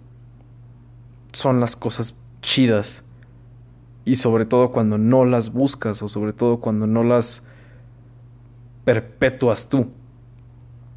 son 1.33 1.59
las 1.59 1.75
cosas 1.75 2.15
chidas 2.41 3.03
y 4.05 4.15
sobre 4.15 4.45
todo 4.45 4.71
cuando 4.71 4.97
no 4.97 5.25
las 5.25 5.51
buscas 5.51 6.01
o 6.01 6.09
sobre 6.09 6.33
todo 6.33 6.57
cuando 6.57 6.87
no 6.87 7.03
las 7.03 7.43
perpetuas 8.85 9.69
tú. 9.69 9.87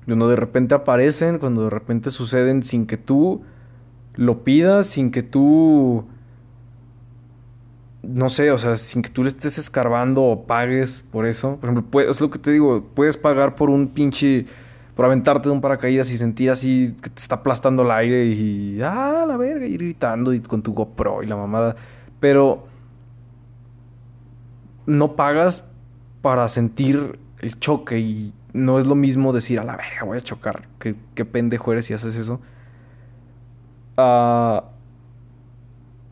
Cuando 0.04 0.28
de 0.28 0.36
repente 0.36 0.74
aparecen, 0.74 1.38
cuando 1.38 1.64
de 1.64 1.70
repente 1.70 2.10
suceden 2.10 2.62
sin 2.62 2.86
que 2.86 2.96
tú 2.96 3.42
lo 4.14 4.44
pidas, 4.44 4.86
sin 4.86 5.10
que 5.10 5.22
tú, 5.22 6.04
no 8.02 8.28
sé, 8.28 8.50
o 8.50 8.58
sea, 8.58 8.76
sin 8.76 9.02
que 9.02 9.10
tú 9.10 9.22
le 9.22 9.28
estés 9.28 9.58
escarbando 9.58 10.22
o 10.22 10.46
pagues 10.46 11.04
por 11.10 11.26
eso. 11.26 11.56
Por 11.56 11.70
ejemplo, 11.70 12.00
es 12.00 12.20
lo 12.20 12.30
que 12.30 12.38
te 12.38 12.52
digo, 12.52 12.84
puedes 12.94 13.16
pagar 13.16 13.56
por 13.56 13.68
un 13.68 13.88
pinche, 13.88 14.46
por 14.96 15.04
aventarte 15.04 15.50
de 15.50 15.54
un 15.54 15.60
paracaídas 15.60 16.10
y 16.10 16.16
sentir 16.16 16.50
así 16.50 16.96
que 17.02 17.10
te 17.10 17.20
está 17.20 17.36
aplastando 17.36 17.82
el 17.82 17.90
aire 17.90 18.24
y, 18.24 18.80
ah, 18.82 19.26
la 19.28 19.36
verga, 19.36 19.66
y 19.66 19.74
gritando 19.74 20.32
y 20.32 20.40
con 20.40 20.62
tu 20.62 20.72
GoPro 20.72 21.22
y 21.22 21.26
la 21.26 21.36
mamada. 21.36 21.76
Pero 22.18 22.66
no 24.86 25.14
pagas 25.14 25.64
para 26.22 26.48
sentir 26.48 27.18
el 27.40 27.60
choque 27.60 27.98
y 27.98 28.32
no 28.54 28.78
es 28.78 28.86
lo 28.86 28.94
mismo 28.94 29.34
decir 29.34 29.60
a 29.60 29.64
la 29.64 29.76
verga 29.76 30.04
voy 30.04 30.16
a 30.16 30.22
chocar. 30.22 30.66
Qué, 30.80 30.96
qué 31.14 31.26
pendejo 31.26 31.72
eres 31.72 31.84
si 31.84 31.92
haces 31.92 32.16
eso. 32.16 32.40
Uh, 33.98 34.64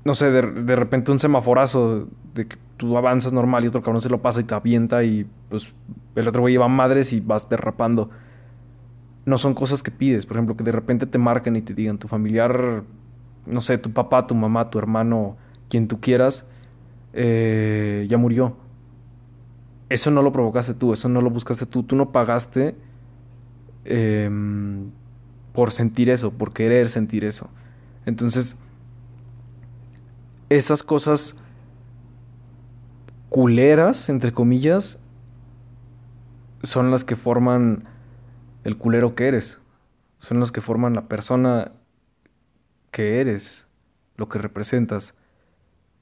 no 0.04 0.14
sé, 0.14 0.30
de, 0.30 0.42
de, 0.42 0.76
repente 0.76 1.10
un 1.10 1.18
semaforazo 1.18 2.06
de 2.34 2.48
que 2.48 2.58
tú 2.76 2.98
avanzas 2.98 3.32
normal 3.32 3.64
y 3.64 3.68
otro 3.68 3.82
cabrón 3.82 4.02
se 4.02 4.10
lo 4.10 4.20
pasa 4.20 4.40
y 4.40 4.44
te 4.44 4.54
avienta 4.54 5.04
y 5.04 5.26
pues 5.48 5.72
el 6.16 6.28
otro 6.28 6.42
güey 6.42 6.52
lleva 6.52 6.68
madres 6.68 7.14
y 7.14 7.20
vas 7.20 7.48
derrapando. 7.48 8.10
No 9.26 9.38
son 9.38 9.54
cosas 9.54 9.82
que 9.82 9.90
pides, 9.90 10.26
por 10.26 10.36
ejemplo, 10.36 10.56
que 10.56 10.64
de 10.64 10.72
repente 10.72 11.06
te 11.06 11.18
marquen 11.18 11.56
y 11.56 11.62
te 11.62 11.74
digan 11.74 11.98
tu 11.98 12.08
familiar, 12.08 12.82
no 13.46 13.60
sé, 13.60 13.78
tu 13.78 13.92
papá, 13.92 14.26
tu 14.26 14.34
mamá, 14.34 14.70
tu 14.70 14.78
hermano, 14.78 15.36
quien 15.68 15.88
tú 15.88 16.00
quieras, 16.00 16.44
eh, 17.12 18.06
ya 18.08 18.18
murió 18.18 18.56
eso 19.88 20.10
no 20.10 20.22
lo 20.22 20.32
provocaste 20.32 20.74
tú, 20.74 20.92
eso 20.92 21.08
no 21.08 21.20
lo 21.20 21.30
buscaste 21.30 21.66
tú, 21.66 21.82
tú 21.82 21.96
no 21.96 22.10
pagaste 22.10 22.74
em, 23.84 24.90
por 25.52 25.72
sentir 25.72 26.10
eso, 26.10 26.32
por 26.32 26.52
querer 26.52 26.88
sentir 26.88 27.24
eso. 27.24 27.48
Entonces, 28.06 28.56
esas 30.48 30.82
cosas 30.82 31.36
culeras, 33.28 34.08
entre 34.08 34.32
comillas, 34.32 34.98
son 36.62 36.90
las 36.90 37.04
que 37.04 37.16
forman 37.16 37.84
el 38.64 38.76
culero 38.76 39.14
que 39.14 39.28
eres. 39.28 39.58
Son 40.18 40.40
las 40.40 40.52
que 40.52 40.60
forman 40.60 40.94
la 40.94 41.08
persona 41.08 41.72
que 42.90 43.20
eres, 43.20 43.66
lo 44.16 44.28
que 44.28 44.38
representas. 44.38 45.14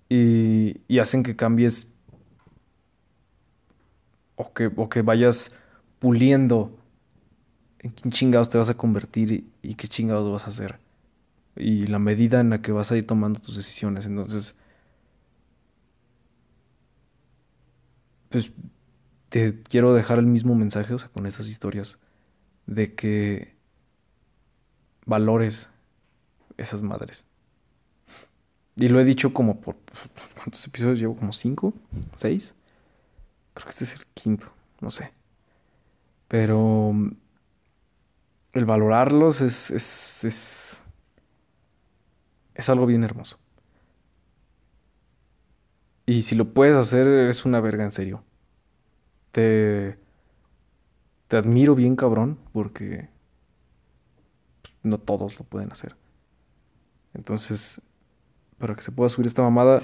Y, 0.08 0.80
y 0.88 0.98
hacen 0.98 1.22
que 1.22 1.36
cambies 1.36 1.88
o 4.36 4.52
que, 4.52 4.70
o 4.74 4.88
que 4.88 5.02
vayas 5.02 5.50
puliendo 5.98 6.76
en 7.80 7.90
quién 7.90 8.12
chingados 8.12 8.48
te 8.48 8.58
vas 8.58 8.68
a 8.68 8.74
convertir 8.74 9.44
y, 9.62 9.74
qué 9.74 9.88
chingados 9.88 10.30
vas 10.32 10.46
a 10.46 10.50
hacer. 10.50 10.78
Y 11.56 11.86
la 11.86 11.98
medida 11.98 12.40
en 12.40 12.50
la 12.50 12.62
que 12.62 12.72
vas 12.72 12.92
a 12.92 12.96
ir 12.96 13.06
tomando 13.06 13.40
tus 13.40 13.56
decisiones. 13.56 14.06
Entonces, 14.06 14.56
pues 18.30 18.50
te 19.28 19.62
quiero 19.62 19.94
dejar 19.94 20.18
el 20.18 20.26
mismo 20.26 20.54
mensaje, 20.54 20.94
o 20.94 20.98
sea, 20.98 21.08
con 21.08 21.26
esas 21.26 21.48
historias, 21.48 21.98
de 22.66 22.94
que 22.94 23.54
valores 25.06 25.68
esas 26.56 26.82
madres. 26.82 27.24
Y 28.76 28.88
lo 28.88 29.00
he 29.00 29.04
dicho 29.04 29.32
como 29.34 29.60
por... 29.60 29.76
¿Cuántos 30.34 30.66
episodios 30.66 30.98
llevo? 30.98 31.16
¿Como 31.16 31.32
cinco? 31.32 31.74
¿Seis? 32.16 32.54
Creo 33.54 33.64
que 33.64 33.70
este 33.70 33.84
es 33.84 33.94
el 33.94 34.06
quinto, 34.14 34.50
no 34.80 34.90
sé. 34.90 35.12
Pero 36.28 36.92
mm, 36.94 37.10
el 38.54 38.64
valorarlos 38.64 39.40
es, 39.40 39.70
es, 39.70 40.24
es, 40.24 40.82
es 42.54 42.68
algo 42.68 42.86
bien 42.86 43.04
hermoso. 43.04 43.38
Y 46.06 46.22
si 46.22 46.34
lo 46.34 46.52
puedes 46.52 46.76
hacer, 46.76 47.06
eres 47.06 47.44
una 47.44 47.60
verga, 47.60 47.84
en 47.84 47.92
serio. 47.92 48.24
Te. 49.30 49.98
Te 51.32 51.38
admiro 51.38 51.74
bien, 51.74 51.96
cabrón, 51.96 52.36
porque. 52.52 53.08
No 54.82 54.98
todos 54.98 55.38
lo 55.38 55.46
pueden 55.46 55.72
hacer. 55.72 55.96
Entonces, 57.14 57.80
para 58.58 58.74
que 58.74 58.82
se 58.82 58.92
pueda 58.92 59.08
subir 59.08 59.28
esta 59.28 59.40
mamada, 59.40 59.80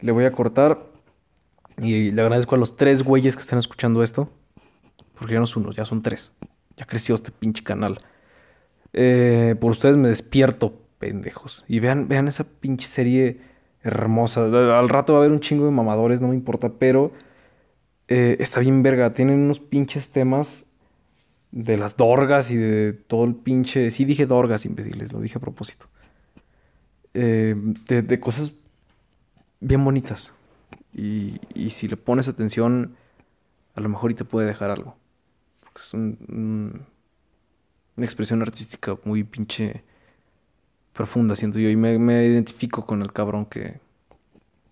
le 0.00 0.12
voy 0.12 0.24
a 0.24 0.32
cortar. 0.32 0.82
Y 1.76 2.10
le 2.12 2.22
agradezco 2.22 2.54
a 2.54 2.58
los 2.58 2.74
tres 2.78 3.02
güeyes 3.02 3.36
que 3.36 3.42
están 3.42 3.58
escuchando 3.58 4.02
esto. 4.02 4.30
Porque 5.12 5.34
ya 5.34 5.40
no 5.40 5.44
es 5.44 5.54
uno, 5.54 5.72
ya 5.72 5.84
son 5.84 6.00
tres. 6.00 6.32
Ya 6.78 6.86
creció 6.86 7.16
este 7.16 7.32
pinche 7.32 7.62
canal. 7.62 7.98
Eh, 8.94 9.54
por 9.60 9.72
ustedes 9.72 9.98
me 9.98 10.08
despierto, 10.08 10.72
pendejos. 10.98 11.66
Y 11.68 11.80
vean, 11.80 12.08
vean 12.08 12.28
esa 12.28 12.44
pinche 12.44 12.88
serie 12.88 13.42
hermosa. 13.82 14.44
Al 14.46 14.88
rato 14.88 15.12
va 15.12 15.18
a 15.18 15.20
haber 15.20 15.32
un 15.32 15.40
chingo 15.40 15.66
de 15.66 15.70
mamadores, 15.70 16.22
no 16.22 16.28
me 16.28 16.34
importa, 16.34 16.70
pero 16.78 17.12
eh, 18.08 18.36
está 18.40 18.60
bien 18.60 18.82
verga. 18.82 19.14
Tienen 19.14 19.40
unos 19.40 19.60
pinches 19.60 20.10
temas 20.10 20.64
de 21.50 21.76
las 21.76 21.96
dorgas 21.96 22.50
y 22.50 22.56
de 22.56 22.92
todo 22.92 23.24
el 23.24 23.34
pinche... 23.34 23.90
Sí 23.90 24.04
dije 24.04 24.26
dorgas, 24.26 24.64
imbéciles, 24.64 25.12
lo 25.12 25.20
dije 25.20 25.38
a 25.38 25.40
propósito. 25.40 25.86
Eh, 27.14 27.54
de, 27.88 28.20
cosas 28.20 28.52
bien 29.60 29.84
bonitas. 29.84 30.34
Y, 30.94 31.40
y, 31.54 31.70
si 31.70 31.88
le 31.88 31.96
pones 31.96 32.28
atención, 32.28 32.96
a 33.74 33.80
lo 33.80 33.88
mejor 33.88 34.10
y 34.10 34.14
te 34.14 34.24
puede 34.24 34.46
dejar 34.46 34.70
algo. 34.70 34.96
Es 35.74 35.94
un, 35.94 36.86
una 37.96 38.06
expresión 38.06 38.42
artística 38.42 38.96
muy 39.04 39.24
pinche 39.24 39.82
profunda, 40.92 41.36
siento 41.36 41.58
yo. 41.58 41.68
Y 41.68 41.76
me, 41.76 41.98
me 41.98 42.26
identifico 42.26 42.84
con 42.84 43.02
el 43.02 43.12
cabrón 43.12 43.46
que, 43.46 43.78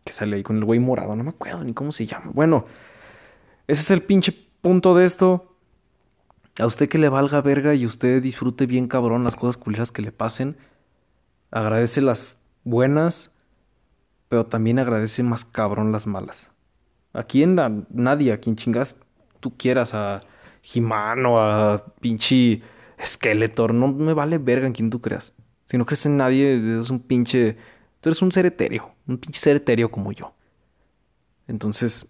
que 0.04 0.12
sale 0.12 0.36
ahí, 0.36 0.42
con 0.42 0.56
el 0.56 0.64
güey 0.64 0.78
morado. 0.78 1.14
No 1.16 1.24
me 1.24 1.30
acuerdo 1.30 1.62
ni 1.64 1.74
cómo 1.74 1.92
se 1.92 2.06
llama. 2.06 2.30
Bueno, 2.32 2.66
ese 3.66 3.80
es 3.80 3.90
el 3.90 4.02
pinche 4.02 4.32
punto 4.60 4.94
de 4.94 5.04
esto. 5.04 5.56
A 6.58 6.66
usted 6.66 6.88
que 6.88 6.98
le 6.98 7.08
valga 7.08 7.40
verga 7.40 7.74
y 7.74 7.86
usted 7.86 8.22
disfrute 8.22 8.66
bien 8.66 8.88
cabrón 8.88 9.24
las 9.24 9.36
cosas 9.36 9.56
culeras 9.56 9.92
que 9.92 10.02
le 10.02 10.12
pasen. 10.12 10.56
Agradece 11.50 12.00
las 12.00 12.38
buenas, 12.64 13.30
pero 14.28 14.46
también 14.46 14.78
agradece 14.78 15.22
más 15.22 15.44
cabrón 15.44 15.92
las 15.92 16.06
malas. 16.06 16.50
¿A 17.12 17.22
quién? 17.24 17.58
A 17.58 17.70
nadie, 17.90 18.32
a 18.32 18.38
quien 18.38 18.56
chingas 18.56 18.96
tú 19.40 19.56
quieras, 19.56 19.94
a 19.94 20.20
Jimano, 20.62 21.40
a 21.40 21.84
pinche 22.00 22.62
Skeletor. 23.02 23.74
No 23.74 23.88
me 23.88 24.12
vale 24.12 24.38
verga 24.38 24.66
en 24.66 24.72
quien 24.72 24.90
tú 24.90 25.00
creas. 25.00 25.34
Si 25.64 25.78
no 25.78 25.86
crees 25.86 26.06
en 26.06 26.16
nadie, 26.16 26.56
eres 26.56 26.90
un 26.90 27.00
pinche. 27.00 27.56
Tú 28.00 28.08
eres 28.08 28.22
un 28.22 28.30
ser 28.30 28.46
etéreo. 28.46 28.94
Un 29.06 29.18
pinche 29.18 29.40
ser 29.40 29.56
etéreo 29.56 29.90
como 29.90 30.12
yo. 30.12 30.34
Entonces, 31.48 32.08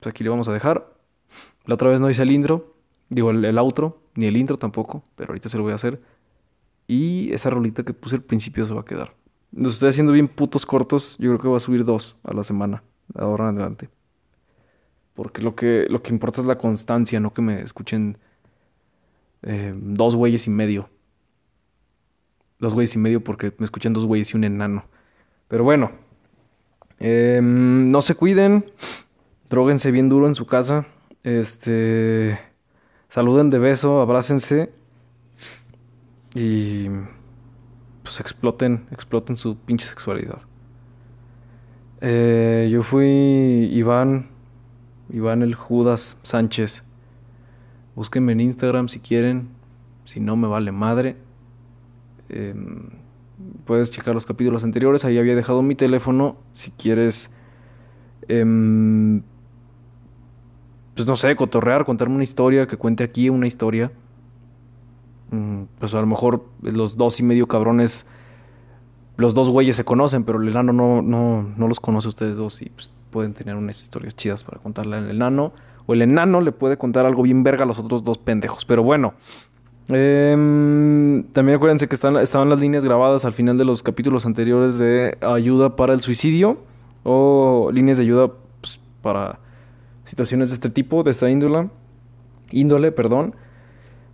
pues 0.00 0.12
aquí 0.12 0.24
le 0.24 0.30
vamos 0.30 0.48
a 0.48 0.52
dejar. 0.52 0.92
La 1.64 1.74
otra 1.74 1.90
vez 1.90 2.00
no 2.00 2.10
hice 2.10 2.22
el 2.22 2.30
intro. 2.30 2.74
Digo, 3.08 3.30
el, 3.30 3.58
outro. 3.58 4.00
Ni 4.14 4.26
el 4.26 4.36
intro 4.36 4.58
tampoco. 4.58 5.02
Pero 5.16 5.30
ahorita 5.30 5.48
se 5.48 5.56
lo 5.56 5.62
voy 5.62 5.72
a 5.72 5.76
hacer. 5.76 6.00
Y 6.86 7.32
esa 7.32 7.50
rolita 7.50 7.82
que 7.82 7.92
puse 7.92 8.16
al 8.16 8.22
principio 8.22 8.66
se 8.66 8.74
va 8.74 8.80
a 8.80 8.84
quedar. 8.84 9.14
Los 9.52 9.74
estoy 9.74 9.90
haciendo 9.90 10.12
bien 10.12 10.28
putos 10.28 10.66
cortos. 10.66 11.16
Yo 11.18 11.30
creo 11.30 11.40
que 11.40 11.48
voy 11.48 11.56
a 11.56 11.60
subir 11.60 11.84
dos 11.84 12.16
a 12.24 12.32
la 12.32 12.42
semana. 12.42 12.82
Ahora 13.14 13.48
en 13.48 13.56
adelante. 13.56 13.88
Porque 15.14 15.42
lo 15.42 15.54
que, 15.54 15.86
lo 15.88 16.02
que 16.02 16.12
importa 16.12 16.40
es 16.40 16.46
la 16.46 16.58
constancia, 16.58 17.18
no 17.20 17.34
que 17.34 17.42
me 17.42 17.60
escuchen 17.62 18.18
eh, 19.42 19.74
dos 19.76 20.14
güeyes 20.14 20.46
y 20.46 20.50
medio 20.50 20.88
dos 22.58 22.74
güeyes 22.74 22.94
y 22.94 22.98
medio 22.98 23.22
porque 23.22 23.52
me 23.58 23.64
escuchan 23.64 23.92
dos 23.92 24.04
güeyes 24.04 24.32
y 24.32 24.36
un 24.36 24.44
enano. 24.44 24.84
Pero 25.48 25.64
bueno, 25.64 25.92
em, 26.98 27.90
no 27.90 28.02
se 28.02 28.14
cuiden, 28.14 28.70
droguense 29.50 29.90
bien 29.90 30.08
duro 30.08 30.28
en 30.28 30.34
su 30.34 30.46
casa, 30.46 30.86
este, 31.22 32.38
saluden 33.08 33.50
de 33.50 33.58
beso, 33.58 34.00
abrácense 34.00 34.72
y 36.34 36.88
pues 38.02 38.20
exploten, 38.20 38.86
exploten 38.90 39.36
su 39.36 39.56
pinche 39.56 39.86
sexualidad. 39.86 40.40
Eh, 42.00 42.68
yo 42.70 42.82
fui 42.82 43.68
Iván, 43.72 44.28
Iván 45.10 45.42
el 45.42 45.54
Judas 45.54 46.16
Sánchez. 46.22 46.84
Búsquenme 47.96 48.32
en 48.32 48.40
Instagram 48.40 48.88
si 48.88 49.00
quieren, 49.00 49.48
si 50.04 50.20
no 50.20 50.36
me 50.36 50.46
vale 50.46 50.70
madre. 50.70 51.16
Em, 52.28 52.90
puedes 53.64 53.90
checar 53.90 54.14
los 54.14 54.26
capítulos 54.26 54.64
anteriores, 54.64 55.04
ahí 55.04 55.18
había 55.18 55.34
dejado 55.34 55.62
mi 55.62 55.74
teléfono. 55.74 56.36
Si 56.52 56.70
quieres, 56.70 57.30
em, 58.28 59.22
pues 60.98 61.06
no 61.06 61.16
sé, 61.16 61.34
cotorrear, 61.36 61.84
contarme 61.84 62.16
una 62.16 62.24
historia, 62.24 62.66
que 62.66 62.76
cuente 62.76 63.04
aquí 63.04 63.30
una 63.30 63.46
historia. 63.46 63.90
Mm, 65.30 65.62
pues 65.78 65.94
a 65.94 66.00
lo 66.00 66.06
mejor 66.06 66.44
los 66.62 66.96
dos 66.96 67.20
y 67.20 67.22
medio 67.22 67.46
cabrones, 67.46 68.04
los 69.16 69.34
dos 69.34 69.48
güeyes 69.48 69.76
se 69.76 69.84
conocen, 69.84 70.24
pero 70.24 70.42
el 70.42 70.48
enano 70.48 70.72
no, 70.72 71.02
no, 71.02 71.42
no 71.56 71.68
los 71.68 71.80
conoce 71.80 72.08
ustedes 72.08 72.36
dos 72.36 72.60
y 72.62 72.70
pues, 72.70 72.92
pueden 73.10 73.32
tener 73.32 73.56
unas 73.56 73.80
historias 73.80 74.14
chidas 74.14 74.44
para 74.44 74.58
contarle 74.58 74.96
al 74.96 75.10
enano. 75.10 75.52
O 75.86 75.94
el 75.94 76.02
enano 76.02 76.42
le 76.42 76.52
puede 76.52 76.76
contar 76.76 77.06
algo 77.06 77.22
bien 77.22 77.42
verga 77.42 77.64
a 77.64 77.66
los 77.66 77.78
otros 77.78 78.04
dos 78.04 78.18
pendejos. 78.18 78.66
Pero 78.66 78.82
bueno, 78.82 79.14
Em, 79.88 81.22
también 81.32 81.56
acuérdense 81.56 81.88
que 81.88 81.94
estaban 81.94 82.48
las 82.50 82.60
líneas 82.60 82.84
grabadas 82.84 83.24
al 83.24 83.32
final 83.32 83.56
de 83.56 83.64
los 83.64 83.82
capítulos 83.82 84.26
anteriores 84.26 84.76
de 84.76 85.16
ayuda 85.22 85.76
para 85.76 85.94
el 85.94 86.02
suicidio 86.02 86.58
o 87.04 87.70
líneas 87.72 87.96
de 87.96 88.04
ayuda 88.04 88.30
pues, 88.60 88.80
para 89.00 89.38
situaciones 90.08 90.50
de 90.50 90.54
este 90.54 90.70
tipo, 90.70 91.02
de 91.02 91.10
esta 91.10 91.30
índole. 91.30 91.68
Índole, 92.50 92.92
perdón. 92.92 93.34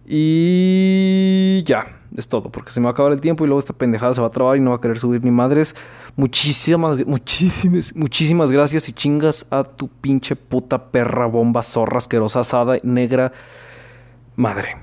Y 0.07 1.63
ya, 1.65 2.01
es 2.17 2.29
todo, 2.29 2.51
porque 2.51 2.71
se 2.71 2.81
me 2.81 2.85
va 2.85 2.91
a 2.91 2.93
acabar 2.93 3.13
el 3.13 3.21
tiempo 3.21 3.45
y 3.45 3.47
luego 3.47 3.59
esta 3.59 3.73
pendejada 3.73 4.13
se 4.13 4.21
va 4.21 4.27
a 4.27 4.31
trabar 4.31 4.57
y 4.57 4.61
no 4.61 4.71
va 4.71 4.77
a 4.77 4.81
querer 4.81 4.99
subir 4.99 5.23
mi 5.23 5.31
madres. 5.31 5.75
Muchísimas, 6.17 7.05
muchísimas, 7.07 7.95
muchísimas 7.97 8.53
gracias 8.53 8.89
y 8.89 8.93
chingas 8.93 9.47
a 9.51 9.65
tu 9.65 9.89
pinche 9.89 10.37
puta 10.37 10.91
perra 10.91 11.27
bomba 11.27 11.63
zorra 11.63 11.99
asquerosa 11.99 12.41
asada 12.41 12.79
negra 12.83 13.33
madre. 14.37 14.77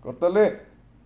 Córtale. 0.00 0.69